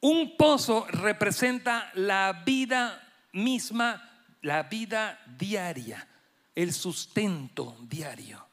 [0.04, 6.06] Un pozo representa la vida misma, la vida diaria,
[6.54, 8.46] el sustento diario.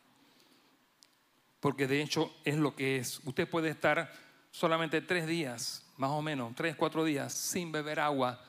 [1.59, 3.21] Porque de hecho es lo que es.
[3.25, 4.13] Usted puede estar
[4.53, 8.41] solamente tres días, más o menos, tres, cuatro días, sin beber agua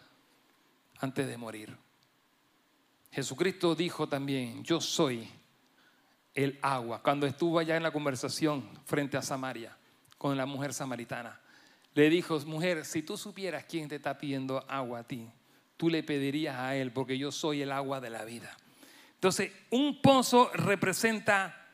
[1.00, 1.76] antes de morir.
[3.12, 5.28] Jesucristo dijo también, yo soy
[6.36, 7.02] el agua.
[7.02, 9.76] Cuando estuvo allá en la conversación frente a Samaria
[10.20, 11.42] con la mujer samaritana,
[11.94, 15.28] le dijo, mujer, si tú supieras quién te está pidiendo agua a ti,
[15.76, 18.56] tú le pedirías a él, porque yo soy el agua de la vida.
[19.16, 21.70] Entonces, un pozo representa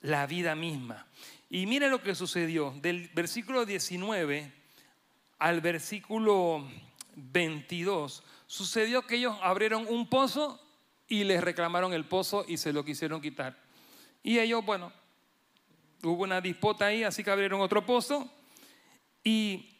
[0.00, 1.06] la vida misma.
[1.48, 2.74] Y mire lo que sucedió.
[2.82, 4.52] Del versículo 19
[5.38, 6.66] al versículo
[7.16, 10.60] 22, sucedió que ellos abrieron un pozo
[11.08, 13.56] y les reclamaron el pozo y se lo quisieron quitar.
[14.22, 14.92] Y ellos, bueno,
[16.02, 18.30] hubo una disputa ahí, así que abrieron otro pozo
[19.24, 19.74] y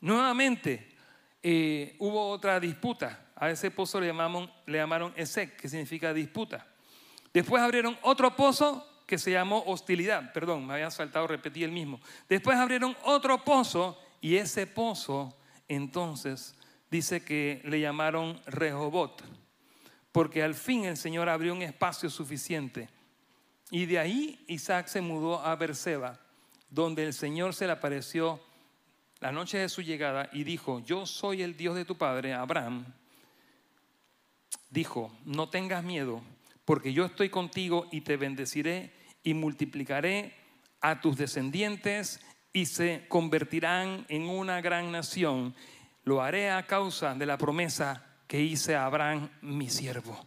[0.00, 0.96] nuevamente
[1.42, 3.26] eh, hubo otra disputa.
[3.34, 6.66] A ese pozo le, llamaron, Esec, que significa disputa.
[7.32, 10.32] Después abrieron otro pozo que se llamó hostilidad.
[10.32, 12.00] Perdón, me había saltado, repetí el mismo.
[12.28, 15.36] Después abrieron otro pozo y ese pozo
[15.68, 16.54] entonces
[16.90, 19.22] dice que le llamaron Rehobot,
[20.10, 22.88] porque al fin el Señor abrió un espacio suficiente.
[23.70, 26.18] Y de ahí Isaac se mudó a Berseba,
[26.70, 28.40] donde el Señor se le apareció
[29.20, 32.86] la noche de su llegada y dijo, yo soy el Dios de tu padre, Abraham.
[34.70, 36.22] Dijo, no tengas miedo,
[36.64, 40.34] porque yo estoy contigo y te bendeciré y multiplicaré
[40.80, 42.20] a tus descendientes
[42.52, 45.54] y se convertirán en una gran nación.
[46.04, 50.26] Lo haré a causa de la promesa que hice a Abraham, mi siervo.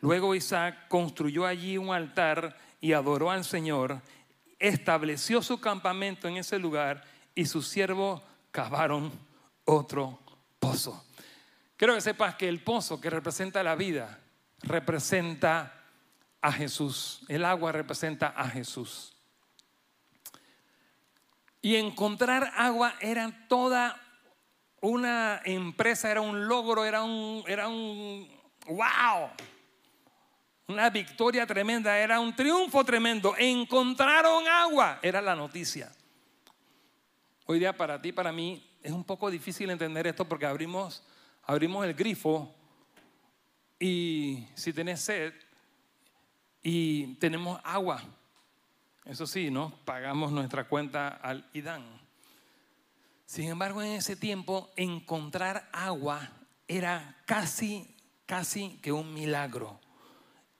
[0.00, 4.00] Luego Isaac construyó allí un altar y adoró al Señor,
[4.58, 7.02] estableció su campamento en ese lugar
[7.34, 9.12] y sus siervos cavaron
[9.64, 10.18] otro
[10.58, 11.04] pozo.
[11.76, 14.18] Quiero que sepas que el pozo que representa la vida
[14.62, 15.72] representa
[16.40, 17.20] a Jesús.
[17.28, 19.14] El agua representa a Jesús.
[21.60, 24.00] Y encontrar agua era toda
[24.80, 28.28] una empresa, era un logro, era un, era un,
[28.66, 29.30] wow,
[30.68, 33.34] una victoria tremenda, era un triunfo tremendo.
[33.36, 35.90] Encontraron agua, era la noticia.
[37.50, 41.02] Hoy día para ti, para mí, es un poco difícil entender esto porque abrimos,
[41.44, 42.54] abrimos el grifo
[43.80, 45.32] y si tenés sed,
[46.62, 48.02] y tenemos agua.
[49.06, 49.72] Eso sí, ¿no?
[49.86, 51.86] Pagamos nuestra cuenta al IDAN.
[53.24, 56.30] Sin embargo, en ese tiempo encontrar agua
[56.66, 59.80] era casi, casi que un milagro.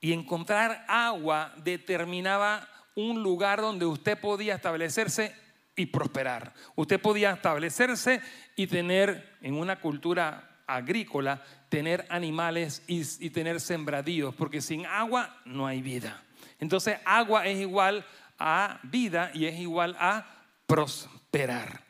[0.01, 5.48] Y encontrar agua determinaba un lugar donde usted podía establecerse
[5.79, 6.53] y prosperar.
[6.75, 8.21] Usted podía establecerse
[8.57, 15.67] y tener en una cultura agrícola tener animales y, tener sembradíos, porque sin agua no
[15.67, 16.23] hay vida.
[16.61, 18.05] Entonces agua es igual
[18.39, 20.27] a vida y es igual a
[20.67, 21.83] prosperar.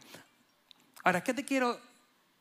[1.03, 1.81] Ahora, ¿qué te quiero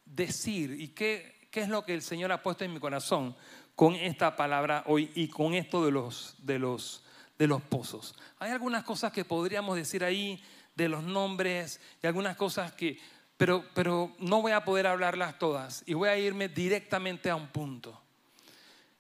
[0.06, 3.36] decir y qué, qué es lo que el Señor ha puesto en mi corazón
[3.76, 7.04] con esta palabra hoy y con esto de los, de los,
[7.38, 8.16] de los pozos?
[8.40, 10.44] Hay algunas cosas que podríamos decir ahí
[10.78, 13.00] de los nombres y algunas cosas que
[13.36, 17.48] pero, pero no voy a poder hablarlas todas y voy a irme directamente a un
[17.48, 18.02] punto.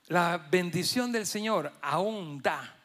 [0.07, 2.75] La bendición del Señor aún da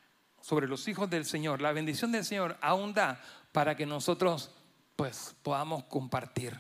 [0.40, 1.60] sobre los hijos del Señor.
[1.60, 3.20] La bendición del Señor aún da
[3.52, 4.50] para que nosotros
[4.96, 6.58] pues podamos compartir.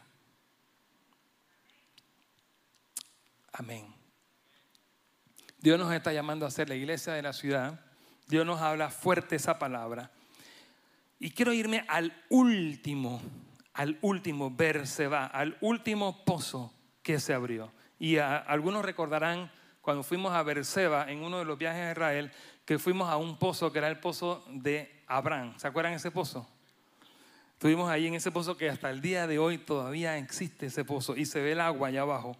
[3.52, 3.94] Amén.
[5.58, 7.80] Dios nos está llamando a ser la iglesia de la ciudad.
[8.26, 10.10] Dios nos habla fuerte esa palabra.
[11.22, 13.22] Y quiero irme al último
[13.74, 17.72] al último va al último pozo que se abrió.
[18.00, 22.32] Y algunos recordarán cuando fuimos a Berseba en uno de los viajes a Israel,
[22.64, 25.54] que fuimos a un pozo que era el pozo de Abraham.
[25.58, 26.44] ¿Se acuerdan ese pozo?
[27.52, 31.16] Estuvimos ahí en ese pozo que hasta el día de hoy todavía existe ese pozo
[31.16, 32.36] y se ve el agua allá abajo.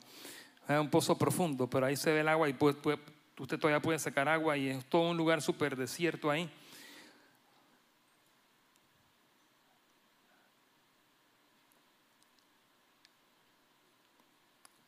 [0.68, 4.28] Es un pozo profundo, pero ahí se ve el agua y usted todavía puede sacar
[4.28, 6.50] agua y es todo un lugar súper desierto ahí.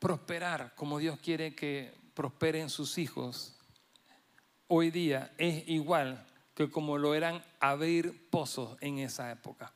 [0.04, 3.56] Prosperar como Dios quiere que prosperen sus hijos,
[4.66, 9.72] hoy día es igual que como lo eran abrir pozos en esa época.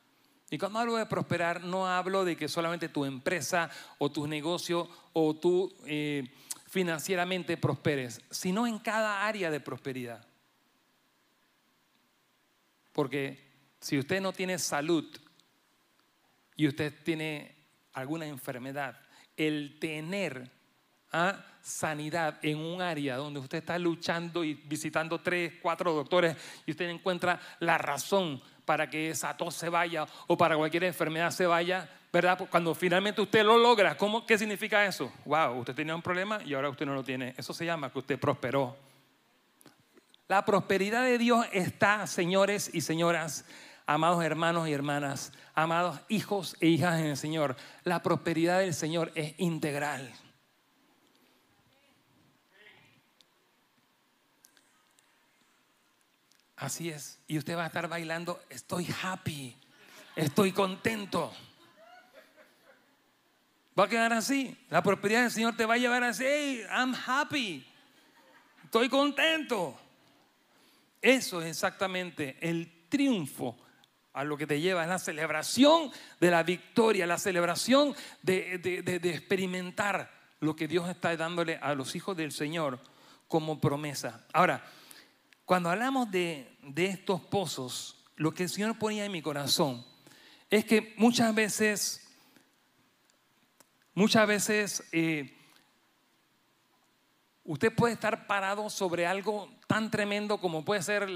[0.51, 4.87] Y cuando hablo de prosperar, no hablo de que solamente tu empresa o tu negocio
[5.14, 6.31] o tú eh,
[6.67, 10.27] financieramente prosperes, sino en cada área de prosperidad.
[12.93, 15.07] Porque si usted no tiene salud
[16.55, 17.57] y usted tiene
[17.95, 19.08] alguna enfermedad,
[19.38, 20.51] el tener
[21.12, 21.42] ¿ah?
[21.62, 26.88] sanidad en un área donde usted está luchando y visitando tres, cuatro doctores y usted
[26.88, 31.88] encuentra la razón para que esa tos se vaya o para cualquier enfermedad se vaya,
[32.12, 32.37] ¿verdad?
[32.37, 35.11] Pues cuando finalmente usted lo logra, ¿cómo, ¿qué significa eso?
[35.24, 37.35] Wow, usted tenía un problema y ahora usted no lo tiene.
[37.38, 38.77] Eso se llama que usted prosperó.
[40.27, 43.46] La prosperidad de Dios está, señores y señoras,
[43.88, 47.57] amados hermanos y hermanas, amados hijos e hijas en el Señor.
[47.85, 50.12] La prosperidad del Señor es integral.
[56.55, 57.18] Así es.
[57.27, 59.57] Y usted va a estar bailando, estoy happy,
[60.14, 61.33] estoy contento.
[63.79, 64.55] Va a quedar así.
[64.68, 67.66] La prosperidad del Señor te va a llevar así, hey, I'm happy,
[68.64, 69.81] estoy contento.
[71.01, 73.57] Eso es exactamente el triunfo
[74.18, 79.11] a lo que te lleva, es la celebración de la victoria, la celebración de, de
[79.11, 82.81] experimentar lo que Dios está dándole a los hijos del Señor
[83.28, 84.26] como promesa.
[84.33, 84.64] Ahora,
[85.44, 89.85] cuando hablamos de, estos pozos, lo que el Señor ponía en mi corazón
[90.50, 92.07] es que muchas veces,
[93.94, 95.35] muchas veces eh,
[97.44, 101.09] usted puede estar parado sobre algo tan tremendo como puede ser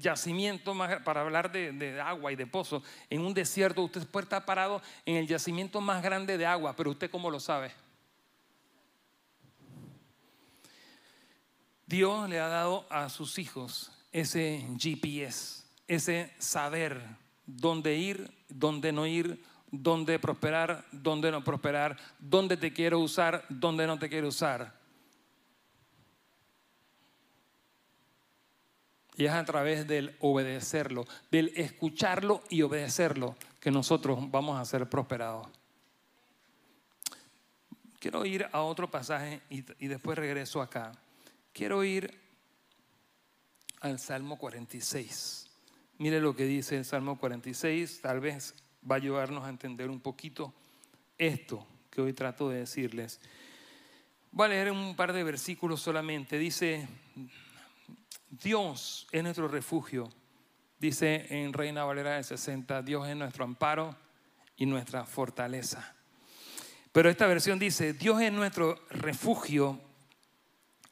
[0.00, 4.82] yacimiento, para hablar de, agua y de pozo, en un desierto, usted puede estar parado
[5.06, 7.72] en el yacimiento más grande de agua, pero usted cómo lo sabe.
[11.86, 17.02] Dios le ha dado a sus hijos ese GPS, ese saber
[17.46, 23.86] dónde ir, dónde no ir, dónde prosperar, dónde no prosperar, dónde te quiero usar, dónde
[23.86, 24.83] no te quiero usar.
[29.16, 34.88] Y es a través del obedecerlo, del escucharlo y obedecerlo, que nosotros vamos a ser
[34.88, 35.46] prosperados.
[38.00, 40.92] Quiero ir a otro pasaje y, después regreso acá
[41.54, 42.12] Quiero ir
[43.80, 45.48] al Salmo 46.
[45.98, 48.54] Mire lo que dice el Salmo 46, tal vez
[48.90, 50.52] va a ayudarnos a entender un poquito
[51.16, 53.20] esto que hoy trato de decirles.
[54.32, 56.38] Voy a leer un par de versículos solamente.
[56.38, 56.88] Dice,
[58.42, 60.10] Dios es nuestro refugio.
[60.78, 63.96] Dice en Reina Valera de 60, Dios es nuestro amparo
[64.56, 65.94] y nuestra fortaleza.
[66.92, 69.80] Pero esta versión dice, Dios es nuestro refugio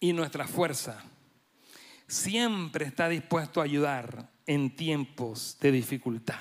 [0.00, 1.02] y nuestra fuerza.
[2.06, 6.40] Siempre está dispuesto a ayudar en tiempos de dificultad.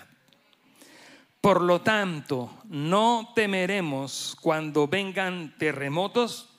[1.39, 6.49] Por lo tanto, no temeremos cuando vengan terremotos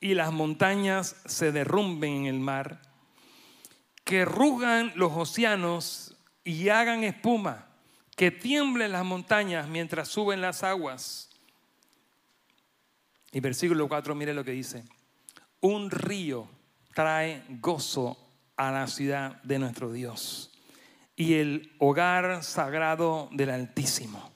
[0.00, 2.89] y las montañas se derrumben en el mar,
[4.04, 7.66] que rugan los océanos y hagan espuma,
[8.16, 11.30] que tiemblen las montañas mientras suben las aguas.
[13.32, 14.84] Y versículo 4, mire lo que dice.
[15.60, 16.48] Un río
[16.94, 18.18] trae gozo
[18.56, 20.50] a la ciudad de nuestro Dios
[21.16, 24.32] y el hogar sagrado del Altísimo.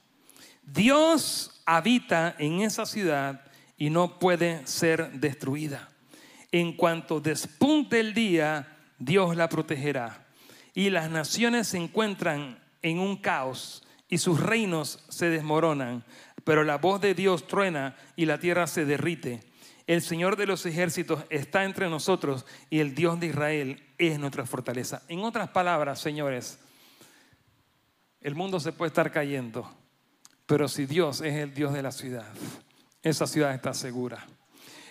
[0.61, 3.41] Dios habita en esa ciudad
[3.77, 5.89] y no puede ser destruida.
[6.51, 10.25] En cuanto despunte el día, Dios la protegerá.
[10.73, 16.03] Y las naciones se encuentran en un caos y sus reinos se desmoronan,
[16.43, 19.41] pero la voz de Dios truena y la tierra se derrite.
[19.87, 24.45] El Señor de los ejércitos está entre nosotros y el Dios de Israel es nuestra
[24.45, 25.03] fortaleza.
[25.07, 26.59] En otras palabras, señores,
[28.21, 29.71] el mundo se puede estar cayendo,
[30.45, 32.27] pero si Dios es el Dios de la ciudad,
[33.03, 34.25] esa ciudad está segura.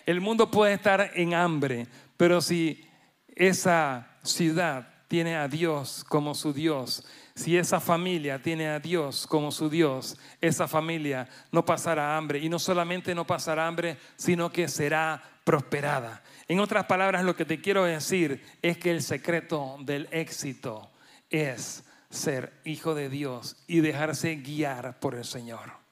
[0.05, 2.87] El mundo puede estar en hambre, pero si
[3.35, 9.51] esa ciudad tiene a Dios como su Dios, si esa familia tiene a Dios como
[9.51, 12.39] su Dios, esa familia no pasará hambre.
[12.39, 16.23] Y no solamente no pasará hambre, sino que será prosperada.
[16.47, 20.89] En otras palabras, lo que te quiero decir es que el secreto del éxito
[21.29, 25.84] es ser hijo de Dios y dejarse guiar por el Señor.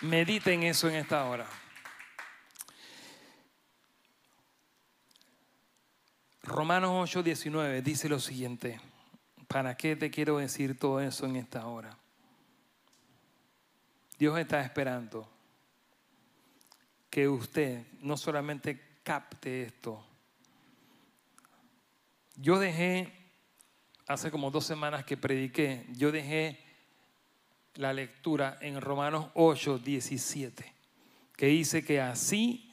[0.00, 1.48] Mediten eso en esta hora.
[6.44, 8.80] Romanos 8, 19 dice lo siguiente.
[9.48, 11.98] ¿Para qué te quiero decir todo eso en esta hora?
[14.18, 15.28] Dios está esperando
[17.10, 20.04] que usted no solamente capte esto.
[22.36, 23.12] Yo dejé,
[24.06, 26.67] hace como dos semanas que prediqué, yo dejé
[27.78, 30.74] la lectura en Romanos 8, 17,
[31.36, 32.72] que dice que así,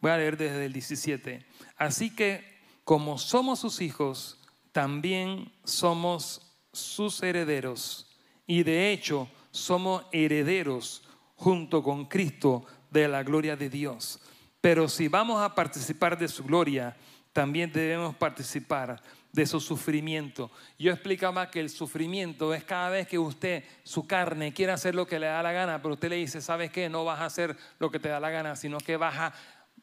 [0.00, 1.46] voy a leer desde el 17,
[1.76, 4.40] así que como somos sus hijos,
[4.72, 8.10] también somos sus herederos
[8.44, 11.04] y de hecho somos herederos
[11.36, 14.18] junto con Cristo de la gloria de Dios.
[14.60, 16.96] Pero si vamos a participar de su gloria,
[17.32, 19.00] también debemos participar
[19.32, 20.50] de su sufrimiento.
[20.78, 25.06] Yo explicaba que el sufrimiento es cada vez que usted, su carne, quiere hacer lo
[25.06, 26.88] que le da la gana, pero usted le dice, ¿sabes qué?
[26.88, 29.32] No vas a hacer lo que te da la gana, sino que vas a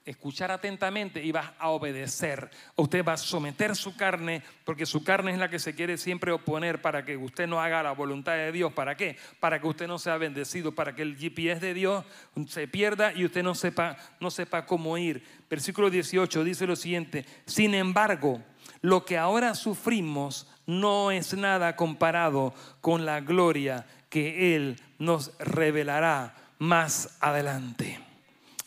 [0.07, 2.49] escuchar atentamente y vas a obedecer.
[2.75, 6.31] Usted va a someter su carne, porque su carne es la que se quiere siempre
[6.31, 8.71] oponer para que usted no haga la voluntad de Dios.
[8.73, 9.17] ¿Para qué?
[9.39, 12.05] Para que usted no sea bendecido, para que el GPS de Dios
[12.47, 15.23] se pierda y usted no sepa, no sepa cómo ir.
[15.49, 18.41] Versículo 18 dice lo siguiente, sin embargo,
[18.81, 26.35] lo que ahora sufrimos no es nada comparado con la gloria que Él nos revelará
[26.59, 28.06] más adelante.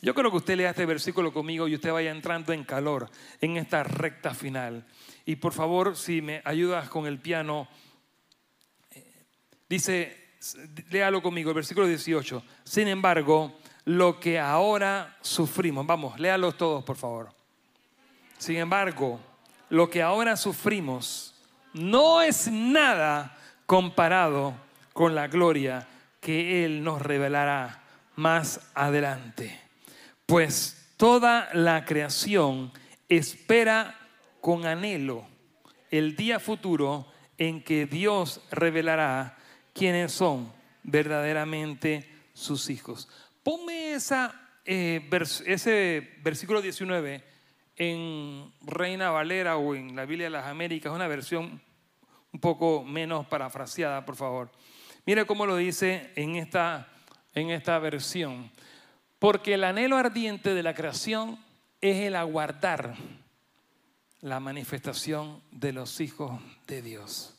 [0.02, 3.58] Yo creo que usted lea este versículo conmigo y usted vaya entrando en calor en
[3.58, 4.86] esta recta final.
[5.26, 7.68] Y por favor, si me ayudas con el piano,
[8.92, 9.04] eh,
[9.68, 10.30] dice,
[10.90, 12.42] léalo conmigo, el versículo 18.
[12.64, 17.34] Sin embargo, lo que ahora sufrimos, vamos, léalos todos, por favor.
[18.38, 19.20] Sin embargo,
[19.68, 21.34] lo que ahora sufrimos
[21.74, 23.36] no es nada
[23.66, 24.54] comparado
[24.94, 25.86] con la gloria
[26.20, 27.82] que Él nos revelará
[28.16, 29.69] más adelante
[30.30, 32.70] pues toda la creación
[33.08, 33.98] espera
[34.40, 35.26] con anhelo
[35.90, 37.04] el día futuro
[37.36, 39.36] en que Dios revelará
[39.74, 40.52] quiénes son
[40.84, 43.08] verdaderamente sus hijos.
[43.42, 43.96] Ponme
[44.66, 45.10] eh,
[45.46, 47.24] ese versículo 19
[47.74, 51.60] en Reina Valera o en la Biblia de las Américas, una versión
[52.32, 54.52] un poco menos parafraseada, por favor.
[55.06, 56.86] Mire cómo lo dice en esta,
[57.34, 58.52] en esta versión.
[59.20, 61.38] Porque el anhelo ardiente de la creación
[61.82, 62.96] es el aguardar
[64.22, 67.36] la manifestación de los hijos de Dios.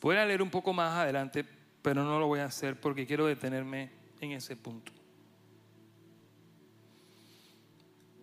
[0.00, 1.44] Voy a leer un poco más adelante,
[1.82, 4.92] pero no lo voy a hacer porque quiero detenerme en ese punto.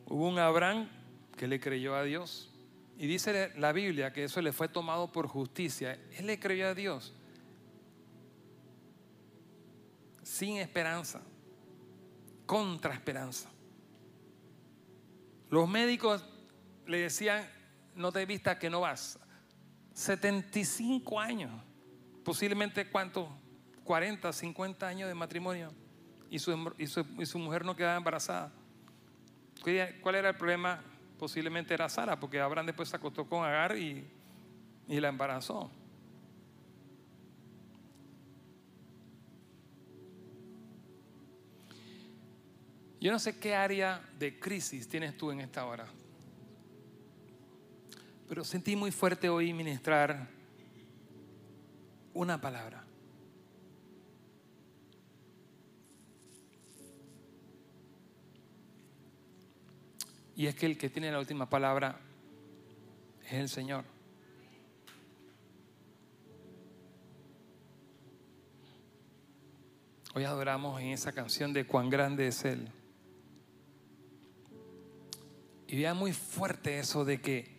[0.06, 0.88] Hubo un Abraham
[1.36, 2.55] que le creyó a Dios
[2.98, 6.00] y dice la Biblia que eso le fue tomado por justicia.
[6.18, 7.14] Él le creyó a Dios
[10.24, 11.22] sin esperanza,
[12.46, 13.50] contra esperanza.
[15.50, 16.26] Los médicos
[16.88, 17.48] le decían,
[17.96, 19.20] no te vistas que no vas.
[19.94, 21.52] 75 años,
[22.24, 23.30] posiblemente cuántos,
[23.84, 25.72] 40, 50 años de matrimonio
[26.30, 28.52] y su, y su, y su mujer no quedaba embarazada.
[30.02, 30.84] ¿Cuál era el problema?
[31.18, 34.06] Posiblemente era Sara, porque Abraham después se acostó con Agar y,
[34.88, 35.72] y la embarazó.
[43.00, 45.86] Yo no sé qué área de crisis tienes tú en esta hora,
[48.28, 50.28] pero sentí muy fuerte hoy ministrar
[52.14, 52.85] una palabra.
[60.36, 62.00] Y es que el que tiene la última palabra
[63.26, 63.86] es el Señor.
[70.14, 72.70] Hoy adoramos en esa canción de cuán grande es Él.
[75.68, 77.56] Y vea muy fuerte eso de que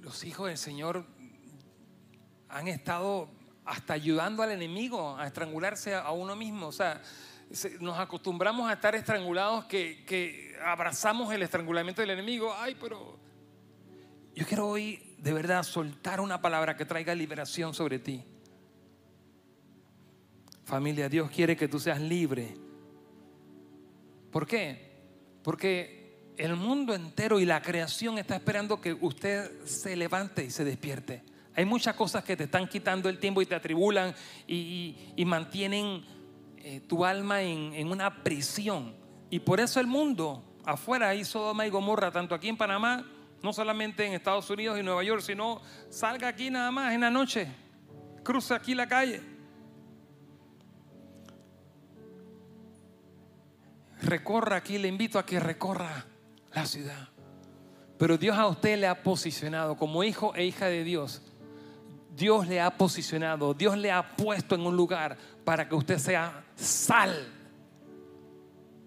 [0.00, 1.06] los hijos del Señor
[2.48, 3.30] han estado
[3.68, 6.68] hasta ayudando al enemigo a estrangularse a uno mismo.
[6.68, 7.02] O sea,
[7.80, 12.52] nos acostumbramos a estar estrangulados que, abrazamos el estrangulamiento del enemigo.
[12.58, 13.18] Ay, pero
[14.34, 18.24] yo quiero hoy de verdad soltar una palabra que traiga liberación sobre ti.
[20.64, 22.56] Familia, Dios quiere que tú seas libre.
[24.30, 24.92] ¿Por qué?
[25.42, 30.64] Porque el mundo entero y la creación está esperando que usted se levante y se
[30.64, 31.22] despierte.
[31.58, 34.14] Hay muchas cosas que te están quitando el tiempo y te atribulan
[34.46, 34.94] y,
[35.26, 36.04] mantienen
[36.58, 38.94] eh, tu alma en, una prisión.
[39.28, 43.04] Y por eso el mundo afuera hizo Sodoma y Gomorra, tanto aquí en Panamá,
[43.42, 47.10] no solamente en Estados Unidos y Nueva York, sino salga aquí nada más en la
[47.10, 47.48] noche,
[48.22, 49.20] cruza aquí la calle.
[54.00, 56.06] Recorra aquí, le invito a que recorra
[56.52, 57.08] la ciudad.
[57.98, 61.20] Pero Dios a usted le ha posicionado como hijo e hija de Dios
[62.18, 66.44] Dios le ha posicionado, Dios le ha puesto en un lugar para que usted sea
[66.56, 67.32] sal.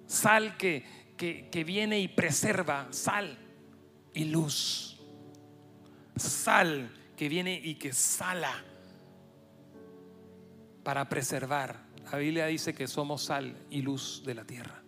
[0.06, 0.84] Sal que,
[1.16, 3.38] que, viene y preserva, sal
[4.14, 5.00] y luz.
[6.18, 8.52] Sal que viene y que sala
[10.84, 14.84] para preservar La Biblia dice que somos sal y luz de la tierra.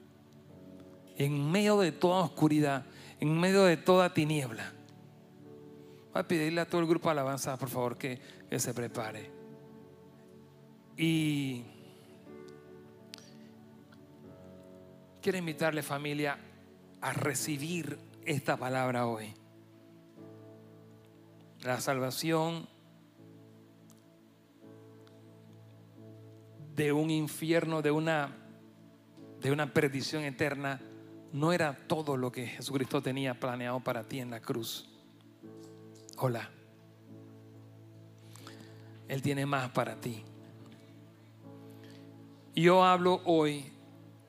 [1.16, 2.86] En medio de toda oscuridad,
[3.22, 4.74] en medio de toda tiniebla.
[6.14, 9.32] Voy a pedirle a todo el grupo de alabanza, por favor, que, que se prepare.
[10.96, 11.64] Y
[15.24, 16.38] quiero invitarle familia
[17.02, 19.34] a recibir esta palabra hoy.
[21.64, 22.68] La salvación
[26.76, 28.38] de un infierno, de una,
[29.40, 30.80] de una perdición eterna,
[31.32, 34.93] no era todo lo que Jesucristo tenía planeado para ti en la cruz.
[36.26, 36.50] Hola.
[39.10, 40.24] Él tiene más para ti.
[42.56, 43.74] Yo hablo hoy,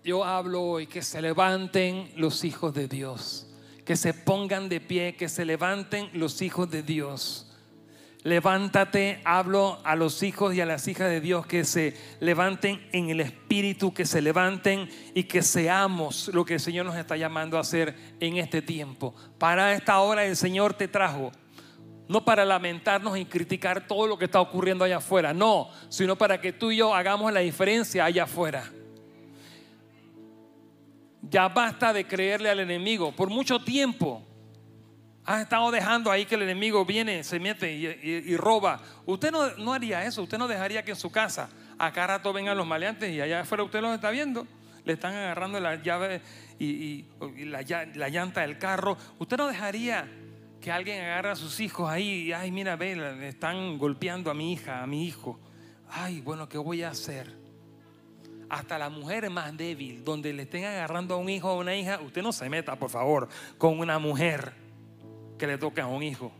[0.03, 3.47] yo hablo hoy que se levanten los hijos de Dios,
[3.85, 7.55] que se pongan de pie, que se levanten los hijos de Dios
[8.25, 13.11] Levántate, hablo a los hijos y a las hijas de Dios que se levanten en
[13.11, 17.59] el espíritu, que se levanten y que seamos lo que el Señor nos está llamando
[17.59, 19.15] a hacer en este tiempo.
[19.37, 21.33] Para esta hora el Señor te trajo,
[22.09, 26.41] no para lamentarnos y criticar todo lo que está ocurriendo allá afuera, no, sino para
[26.41, 28.71] que tú y yo hagamos la diferencia allá afuera.
[31.23, 34.23] Ya basta de creerle al enemigo por mucho tiempo
[35.27, 38.81] Has estado dejando ahí que el enemigo viene, se mete y, roba.
[39.07, 40.23] Usted no, no, haría eso.
[40.23, 41.49] Usted no dejaría que en su casa
[41.79, 44.47] a cada rato vengan los maleantes y allá afuera usted los está viendo.
[44.85, 46.21] Le están agarrando la llave
[46.59, 47.07] y,
[47.47, 47.63] la,
[48.11, 48.99] llanta del carro.
[49.19, 50.07] Usted no dejaría
[50.65, 54.55] que alguien agarre a sus hijos ahí ay, mira, ve, le están golpeando a mi
[54.55, 55.39] hija, a mi hijo.
[55.91, 57.37] Ay, bueno, ¿qué voy a hacer?
[58.49, 61.77] Hasta la mujer más débil, donde le estén agarrando a un hijo o a una
[61.77, 64.55] hija, usted no se meta, por favor, con una mujer
[65.37, 66.33] que le toca a un hijo.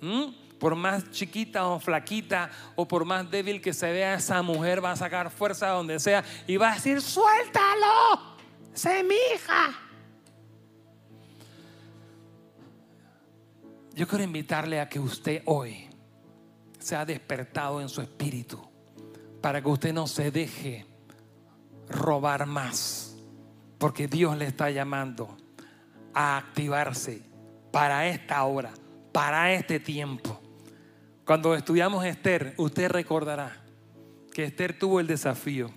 [0.00, 0.58] ¿Mm?
[0.60, 4.92] Por más chiquita o flaquita o por más débil que se vea esa mujer, va
[4.92, 8.36] a sacar fuerza donde sea y va a decir, suéltalo,
[8.74, 9.81] sé mi hija.
[13.94, 15.86] Yo quiero invitarle a que usted hoy
[16.78, 18.60] sea despertado en su espíritu
[19.42, 20.86] para que usted no se deje
[21.88, 23.16] robar más,
[23.78, 25.36] porque Dios le está llamando
[26.14, 27.22] a activarse
[27.70, 28.72] para esta hora,
[29.12, 30.40] para este tiempo.
[31.26, 33.62] Cuando estudiamos Esther, usted recordará
[34.32, 35.70] que Esther tuvo el desafío,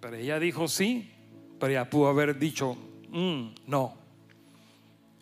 [0.00, 1.10] pero ella dijo sí,
[1.58, 2.76] pero ella pudo haber dicho
[3.08, 3.99] mm, no.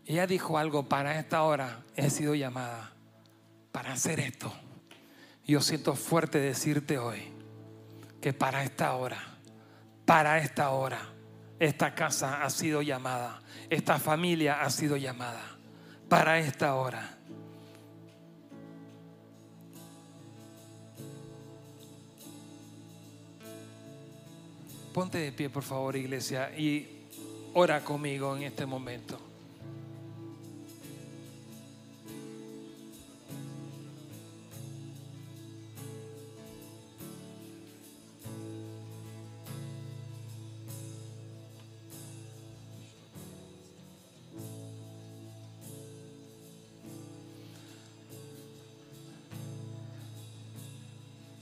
[0.09, 2.93] Ella dijo algo, para esta hora he sido llamada
[3.71, 4.51] para hacer esto.
[5.47, 7.23] Yo siento fuerte decirte hoy
[8.21, 9.23] que para esta hora,
[10.07, 10.99] para esta hora,
[11.61, 15.43] esta casa ha sido llamada esta familia ha sido llamada
[16.09, 17.17] para esta hora.
[24.95, 27.05] Ponte de pie, por favor, iglesia, y
[27.53, 29.28] ora conmigo en este momento.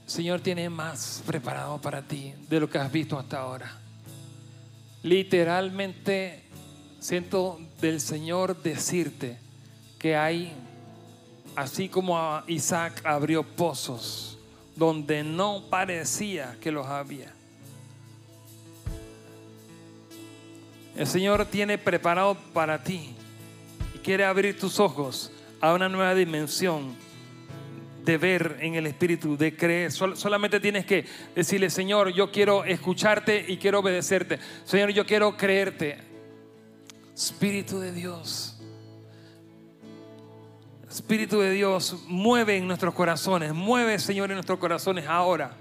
[0.07, 3.77] Señor tiene más preparado para ti de lo que has visto hasta ahora.
[5.03, 6.43] Literalmente
[6.99, 9.37] siento del Señor decirte
[9.99, 10.53] que hay,
[11.57, 14.37] así como Isaac abrió pozos
[14.77, 17.33] donde no parecía que los había.
[20.95, 23.13] El Señor tiene preparado para ti
[23.93, 26.95] y quiere abrir tus ojos a una nueva dimensión
[28.07, 29.91] de ver en el Espíritu, de creer.
[29.91, 31.05] solamente tienes que
[31.35, 34.39] decirle, Señor, yo quiero escucharte y quiero obedecerte.
[34.63, 35.97] Señor, yo quiero creerte.
[37.13, 38.57] Espíritu de Dios.
[40.89, 45.57] Espíritu de Dios, mueve en nuestros corazones, mueve, Señor, en nuestros corazones ahora.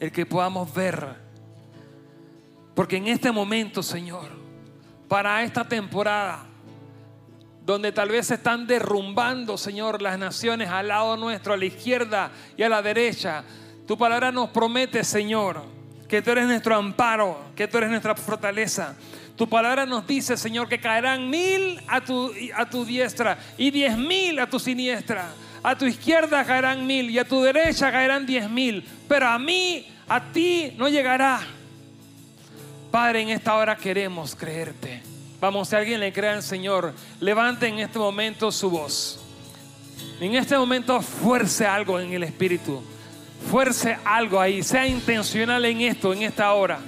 [0.00, 1.16] El que podamos ver.
[2.74, 4.30] Porque en este momento, Señor,
[5.06, 6.46] para esta temporada,
[7.66, 12.30] donde tal vez se están derrumbando, Señor, las naciones al lado nuestro, a la izquierda
[12.56, 13.42] y a la derecha.
[13.88, 15.64] Tu palabra nos promete, Señor,
[16.08, 18.94] que tú eres nuestro amparo, que tú eres nuestra fortaleza.
[19.34, 23.98] Tu palabra nos dice, Señor, que caerán mil a tu, a tu diestra y diez
[23.98, 25.26] mil a tu siniestra.
[25.64, 28.86] A tu izquierda caerán mil y a tu derecha caerán diez mil.
[29.08, 31.40] Pero a mí, a ti no llegará.
[32.92, 35.05] Padre, en esta hora queremos creerte.
[35.46, 39.20] Vamos, si alguien le crea al Señor, levante en este momento su voz.
[40.20, 42.82] En este momento fuerce algo en el Espíritu.
[43.48, 46.80] fuerce algo ahí, sea intencional en esto, en esta hora.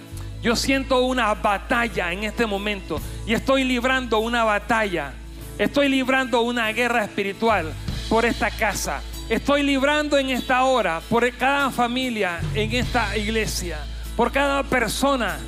[0.43, 5.13] Yo siento una batalla en este momento y estoy librando una batalla.
[5.57, 7.73] Estoy librando una guerra espiritual
[8.09, 9.03] por esta casa.
[9.29, 13.79] Estoy librando en esta hora por cada familia en esta iglesia,
[14.17, 15.39] por cada persona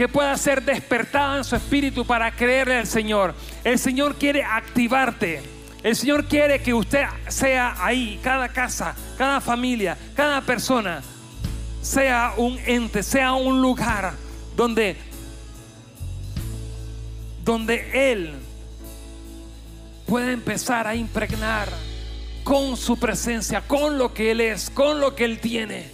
[0.00, 3.34] que pueda ser despertada en su espíritu para creerle al Señor.
[3.62, 5.42] El Señor quiere activarte.
[5.82, 11.02] El Señor quiere que usted sea ahí, cada casa, cada familia, cada persona,
[11.82, 14.14] sea un ente, sea un lugar
[14.56, 14.96] donde,
[17.44, 18.32] donde Él
[20.06, 21.68] pueda empezar a impregnar
[22.42, 25.90] con su presencia, con lo que Él es, con lo que Él tiene.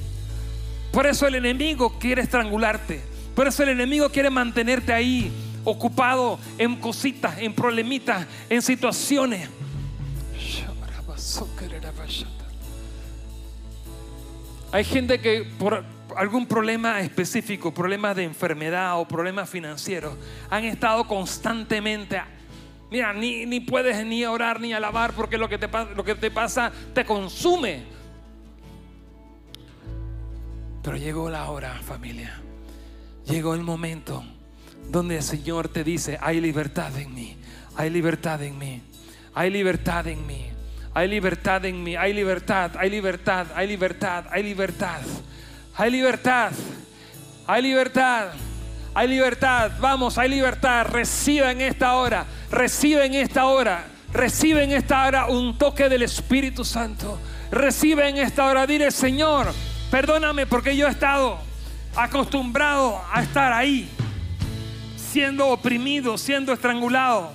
[0.92, 3.15] Por eso el enemigo quiere estrangularte.
[3.36, 5.30] Por eso el enemigo quiere mantenerte ahí,
[5.62, 9.50] ocupado en cositas, en problemitas, en situaciones.
[14.72, 15.84] Hay gente que por
[16.16, 20.16] algún problema específico, problemas de enfermedad o problemas financieros,
[20.48, 22.22] han estado constantemente
[22.90, 26.30] Mira, ni, ni, puedes ni orar ni alabar porque lo que, te, lo que te
[26.30, 27.82] pasa te consume.
[30.82, 32.40] Pero llegó la hora, familia.
[33.26, 34.24] Llegó el momento
[34.88, 37.36] donde el Señor te dice, hay libertad en mí,
[37.76, 38.82] hay libertad en mí,
[39.34, 40.56] hay libertad en mí.
[40.96, 45.02] Hay libertad en mí, hay libertad, hay libertad, hay libertad, hay libertad,
[45.76, 46.52] hay libertad,
[47.46, 48.28] hay libertad,
[48.94, 49.72] hay libertad.
[49.78, 50.86] Vamos, hay libertad.
[50.86, 56.00] Reciba en esta hora, recibe en esta hora, recibe en esta hora un toque del
[56.00, 57.20] Espíritu Santo.
[57.50, 59.52] Recibe en esta hora, dile Señor,
[59.90, 61.38] perdóname porque yo he estado
[61.96, 63.88] acostumbrado a estar ahí,
[64.96, 67.32] siendo oprimido, siendo estrangulado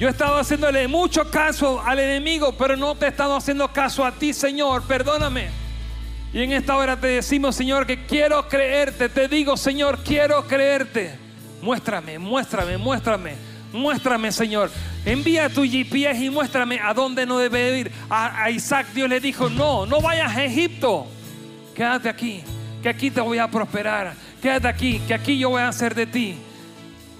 [0.00, 4.02] yo he estado haciéndole mucho caso al enemigo, pero no te he estado haciendo caso
[4.02, 4.84] a ti, Señor.
[4.84, 5.50] Perdóname.
[6.32, 9.10] Y en esta hora te decimos, Señor, que quiero creerte.
[9.10, 11.18] Te digo, Señor, quiero creerte.
[11.60, 13.34] Muéstrame, muéstrame, muéstrame.
[13.74, 14.70] Muéstrame, Señor.
[15.04, 17.92] Envía tu GPS y muéstrame a dónde no debe ir.
[18.08, 21.08] A, a Isaac Dios le dijo, no, no vayas a Egipto.
[21.74, 22.42] Quédate aquí,
[22.82, 24.14] que aquí te voy a prosperar.
[24.40, 26.38] Quédate aquí, que aquí yo voy a hacer de ti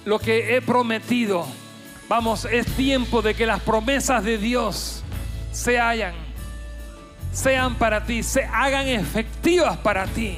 [0.05, 1.45] lo que he prometido.
[2.09, 5.03] Vamos, es tiempo de que las promesas de Dios
[5.51, 6.13] se hayan,
[7.31, 10.37] sean para ti, se hagan efectivas para ti.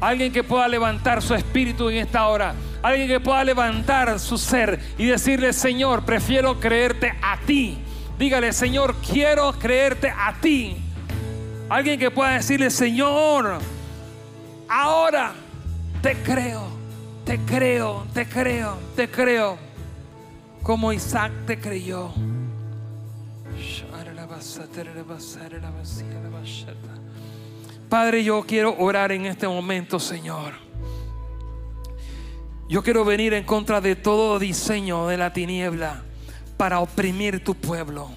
[0.00, 2.54] Alguien que pueda levantar su espíritu en esta hora.
[2.82, 7.78] Alguien que pueda levantar su ser y decirle, Señor, prefiero creerte a ti.
[8.18, 10.76] Dígale, Señor, quiero creerte a ti.
[11.70, 13.60] Alguien que pueda decirle, Señor,
[14.68, 15.32] ahora
[16.02, 16.62] te creo,
[17.24, 19.58] te creo, te creo, te creo
[20.62, 22.10] como Isaac te creyó.
[27.88, 30.54] Padre, yo quiero orar en este momento, Señor.
[32.68, 36.02] Yo quiero venir en contra de todo diseño de la tiniebla
[36.56, 38.10] para oprimir tu pueblo.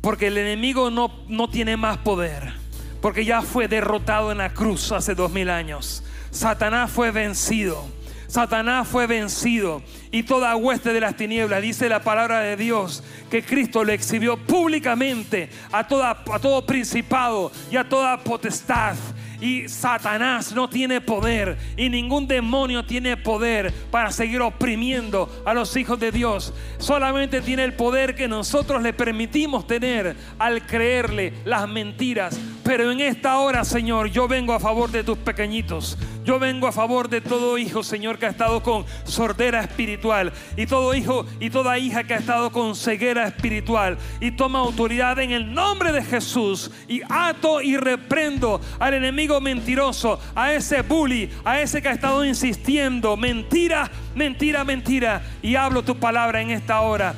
[0.00, 2.61] Porque el enemigo no, no tiene más poder.
[3.02, 6.02] Porque ya fue derrotado en la cruz hace dos mil años.
[6.30, 7.84] Satanás fue vencido.
[8.28, 13.42] Satanás fue vencido y toda hueste de las tinieblas, dice la palabra de Dios, que
[13.42, 18.96] Cristo le exhibió públicamente a, toda, a todo principado y a toda potestad
[19.42, 25.76] y Satanás no tiene poder y ningún demonio tiene poder para seguir oprimiendo a los
[25.76, 26.54] hijos de Dios.
[26.78, 32.38] Solamente tiene el poder que nosotros le permitimos tener al creerle las mentiras.
[32.62, 35.98] Pero en esta hora, Señor, yo vengo a favor de tus pequeñitos.
[36.24, 40.32] Yo vengo a favor de todo hijo, Señor, que ha estado con sordera espiritual.
[40.56, 43.98] Y todo hijo y toda hija que ha estado con ceguera espiritual.
[44.20, 46.70] Y toma autoridad en el nombre de Jesús.
[46.86, 52.24] Y ato y reprendo al enemigo mentiroso, a ese bully, a ese que ha estado
[52.24, 55.22] insistiendo, mentira, mentira, mentira.
[55.42, 57.14] Y hablo tu palabra en esta hora,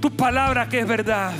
[0.00, 1.32] tu palabra que es verdad.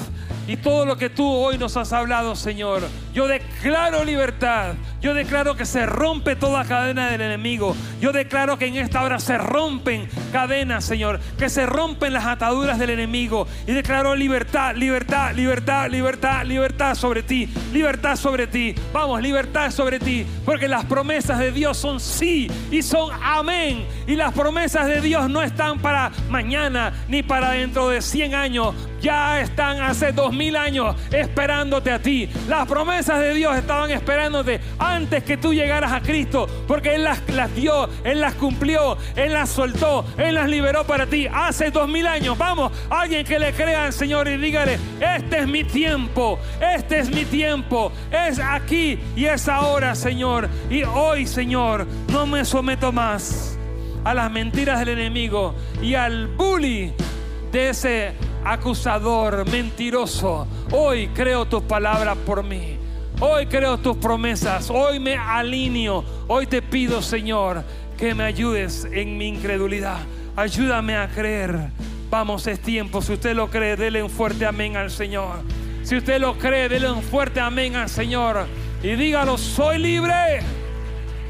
[0.47, 2.83] Y todo lo que tú hoy nos has hablado, Señor,
[3.15, 4.75] yo declaro libertad.
[5.01, 7.77] Yo declaro que se rompe toda cadena del enemigo.
[8.01, 11.21] Yo declaro que en esta hora se rompen cadenas, Señor.
[11.39, 13.47] Que se rompen las ataduras del enemigo.
[13.67, 17.49] Y declaro libertad, libertad, libertad, libertad, libertad sobre ti.
[17.73, 18.75] Libertad sobre ti.
[18.93, 20.27] Vamos, libertad sobre ti.
[20.45, 23.87] Porque las promesas de Dios son sí y son amén.
[24.07, 28.75] Y las promesas de Dios no están para mañana ni para dentro de 100 años
[29.01, 32.29] ya están hace dos mil años esperándote a ti.
[32.49, 37.27] Las promesas de Dios estaban esperándote antes que tú llegaras a Cristo, porque Él las,
[37.31, 41.89] las dio, Él las cumplió, Él las soltó, Él las liberó para ti hace dos
[41.89, 42.37] mil años.
[42.37, 47.11] Vamos, alguien que le crea al Señor y dígale, este es mi tiempo, este es
[47.11, 50.49] mi tiempo, es aquí y es ahora, Señor.
[50.69, 53.59] Y hoy, Señor, no me someto más
[54.05, 56.93] a las mentiras del enemigo y al bully
[57.53, 58.13] de ese
[58.45, 60.47] acusador mentiroso.
[60.73, 62.78] Hoy creo tus palabras por mí.
[63.21, 64.71] Hoy creo tus promesas.
[64.71, 66.05] Hoy me alineo.
[66.29, 67.65] Hoy te pido, Señor,
[67.97, 69.99] que me ayudes en mi incredulidad.
[70.37, 71.71] Ayúdame a creer.
[72.11, 73.03] Vamos, es tiempo.
[73.03, 75.41] Si usted lo cree, dele un fuerte amén al Señor.
[75.83, 78.47] Si usted lo cree, dele un fuerte amén al Señor.
[78.85, 80.39] Y dígalo, soy libre.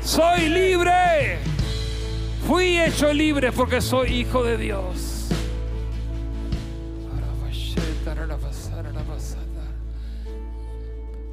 [0.03, 1.39] Soy libre.
[2.47, 5.29] Fui hecho libre porque soy hijo de Dios.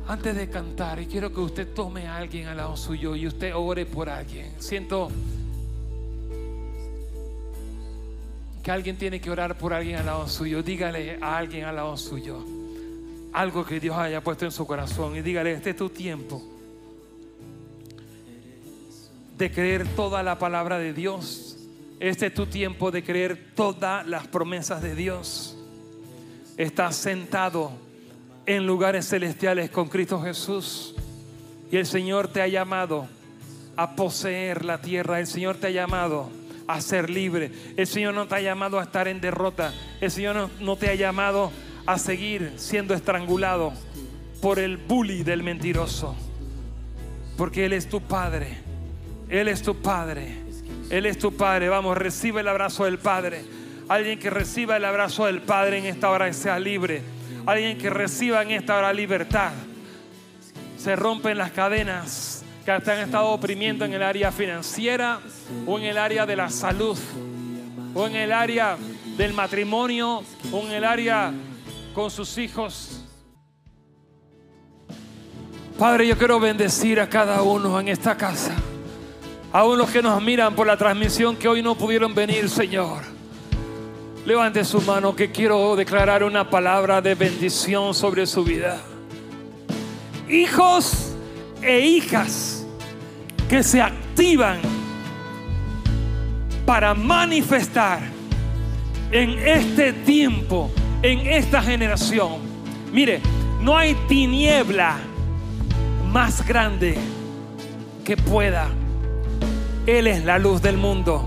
[0.08, 3.56] Antes de cantar, y quiero que usted tome a alguien al lado suyo y usted
[3.56, 4.54] ore por alguien.
[4.60, 5.10] Siento
[8.64, 10.62] que alguien tiene que orar por alguien al lado suyo.
[10.62, 12.44] Dígale a alguien al lado suyo
[13.36, 16.42] algo que Dios haya puesto en su corazón y dígale, este es tu tiempo
[19.38, 21.58] de creer toda la palabra de Dios.
[22.00, 25.58] Este es tu tiempo de creer todas las promesas de Dios.
[26.56, 27.74] Estás sentado
[28.46, 30.96] en lugares celestiales con Cristo Jesús.
[31.72, 33.08] Y el Señor te ha llamado
[33.76, 35.20] a poseer la tierra.
[35.20, 36.30] El Señor te ha llamado
[36.68, 37.52] a ser libre.
[37.76, 39.74] El Señor no te ha llamado a estar en derrota.
[40.00, 41.52] El Señor no, te ha llamado
[41.86, 43.74] a seguir siendo estrangulado
[44.42, 46.16] por el bully del mentiroso.
[47.38, 48.60] Porque Él es tu Padre.
[49.30, 50.38] Él es tu Padre.
[50.90, 51.68] Él es tu Padre.
[51.70, 53.44] Vamos, recibe el abrazo del Padre.
[53.88, 57.15] Alguien que reciba el abrazo del Padre en esta hora sea libre
[57.46, 59.52] alguien que reciba en esta hora libertad.
[60.78, 65.20] Se rompen las cadenas que te han estado oprimiendo en el área financiera
[65.66, 66.98] o en el área de la salud
[67.94, 68.78] o en el área
[69.18, 71.32] del matrimonio o en el área
[71.94, 73.02] con sus hijos.
[75.78, 78.54] Padre, yo quiero bendecir a cada uno en esta casa.
[79.52, 83.15] A unos que nos miran por la transmisión que hoy no pudieron venir, Señor.
[84.26, 88.82] Levante su mano que quiero declarar una palabra de bendición sobre su vida.
[90.28, 91.16] Hijos
[91.62, 92.66] e hijas
[93.48, 94.58] que se activan
[96.66, 98.00] para manifestar
[99.12, 100.72] en este tiempo,
[101.04, 102.40] en esta generación.
[102.92, 103.22] Mire,
[103.62, 104.98] no hay tiniebla
[106.12, 106.98] más grande
[108.04, 108.70] que pueda.
[109.86, 111.24] Él es la luz del mundo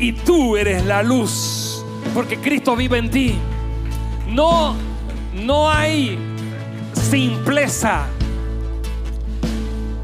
[0.00, 1.73] y tú eres la luz
[2.12, 3.34] porque Cristo vive en ti.
[4.28, 4.74] No,
[5.34, 6.18] no hay
[6.92, 8.06] simpleza,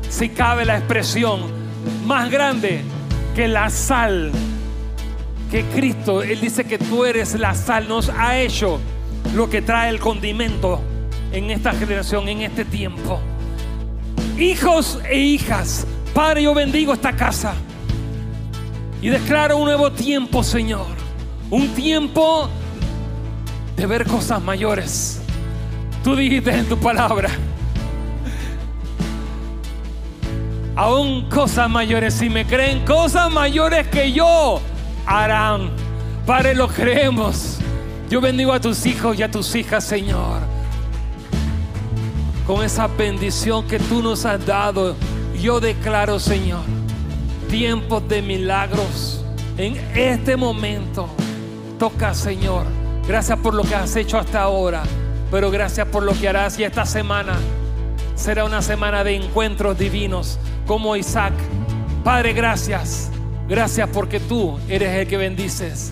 [0.08, 1.40] si cabe la expresión,
[2.06, 2.82] más grande
[3.34, 4.30] que la sal.
[5.50, 8.78] Que Cristo, Él dice que tú eres la sal, nos ha hecho
[9.34, 10.80] lo que trae el condimento
[11.32, 13.20] en esta generación, en este tiempo.
[14.38, 17.54] Hijos e hijas, Padre, yo bendigo esta casa
[19.02, 20.99] y declaro un nuevo tiempo, Señor
[21.50, 22.48] un tiempo
[23.76, 25.20] de ver cosas mayores.
[26.04, 27.30] Tú dijiste en tu palabra,
[30.76, 34.60] aún cosas mayores, si me creen, cosas mayores que yo
[35.04, 35.70] harán.
[36.24, 37.58] Padre, lo creemos.
[38.08, 40.40] Yo bendigo a tus hijos y a tus hijas, Señor.
[42.46, 44.96] Con esa bendición que tú nos has dado,
[45.40, 46.62] yo declaro, Señor,
[47.48, 49.24] tiempos de milagros
[49.56, 51.08] en este momento.
[51.80, 52.66] Toca, Señor.
[53.08, 54.82] Gracias por lo que has hecho hasta ahora,
[55.30, 57.38] pero gracias por lo que harás y esta semana
[58.16, 61.32] será una semana de encuentros divinos como Isaac.
[62.04, 63.10] Padre, gracias.
[63.48, 65.90] Gracias porque tú eres el que bendices.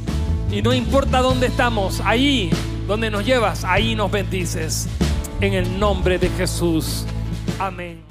[0.53, 2.51] Y no importa dónde estamos, ahí
[2.87, 4.89] donde nos llevas, ahí nos bendices.
[5.41, 7.07] En el nombre de Jesús.
[7.59, 8.08] Amén.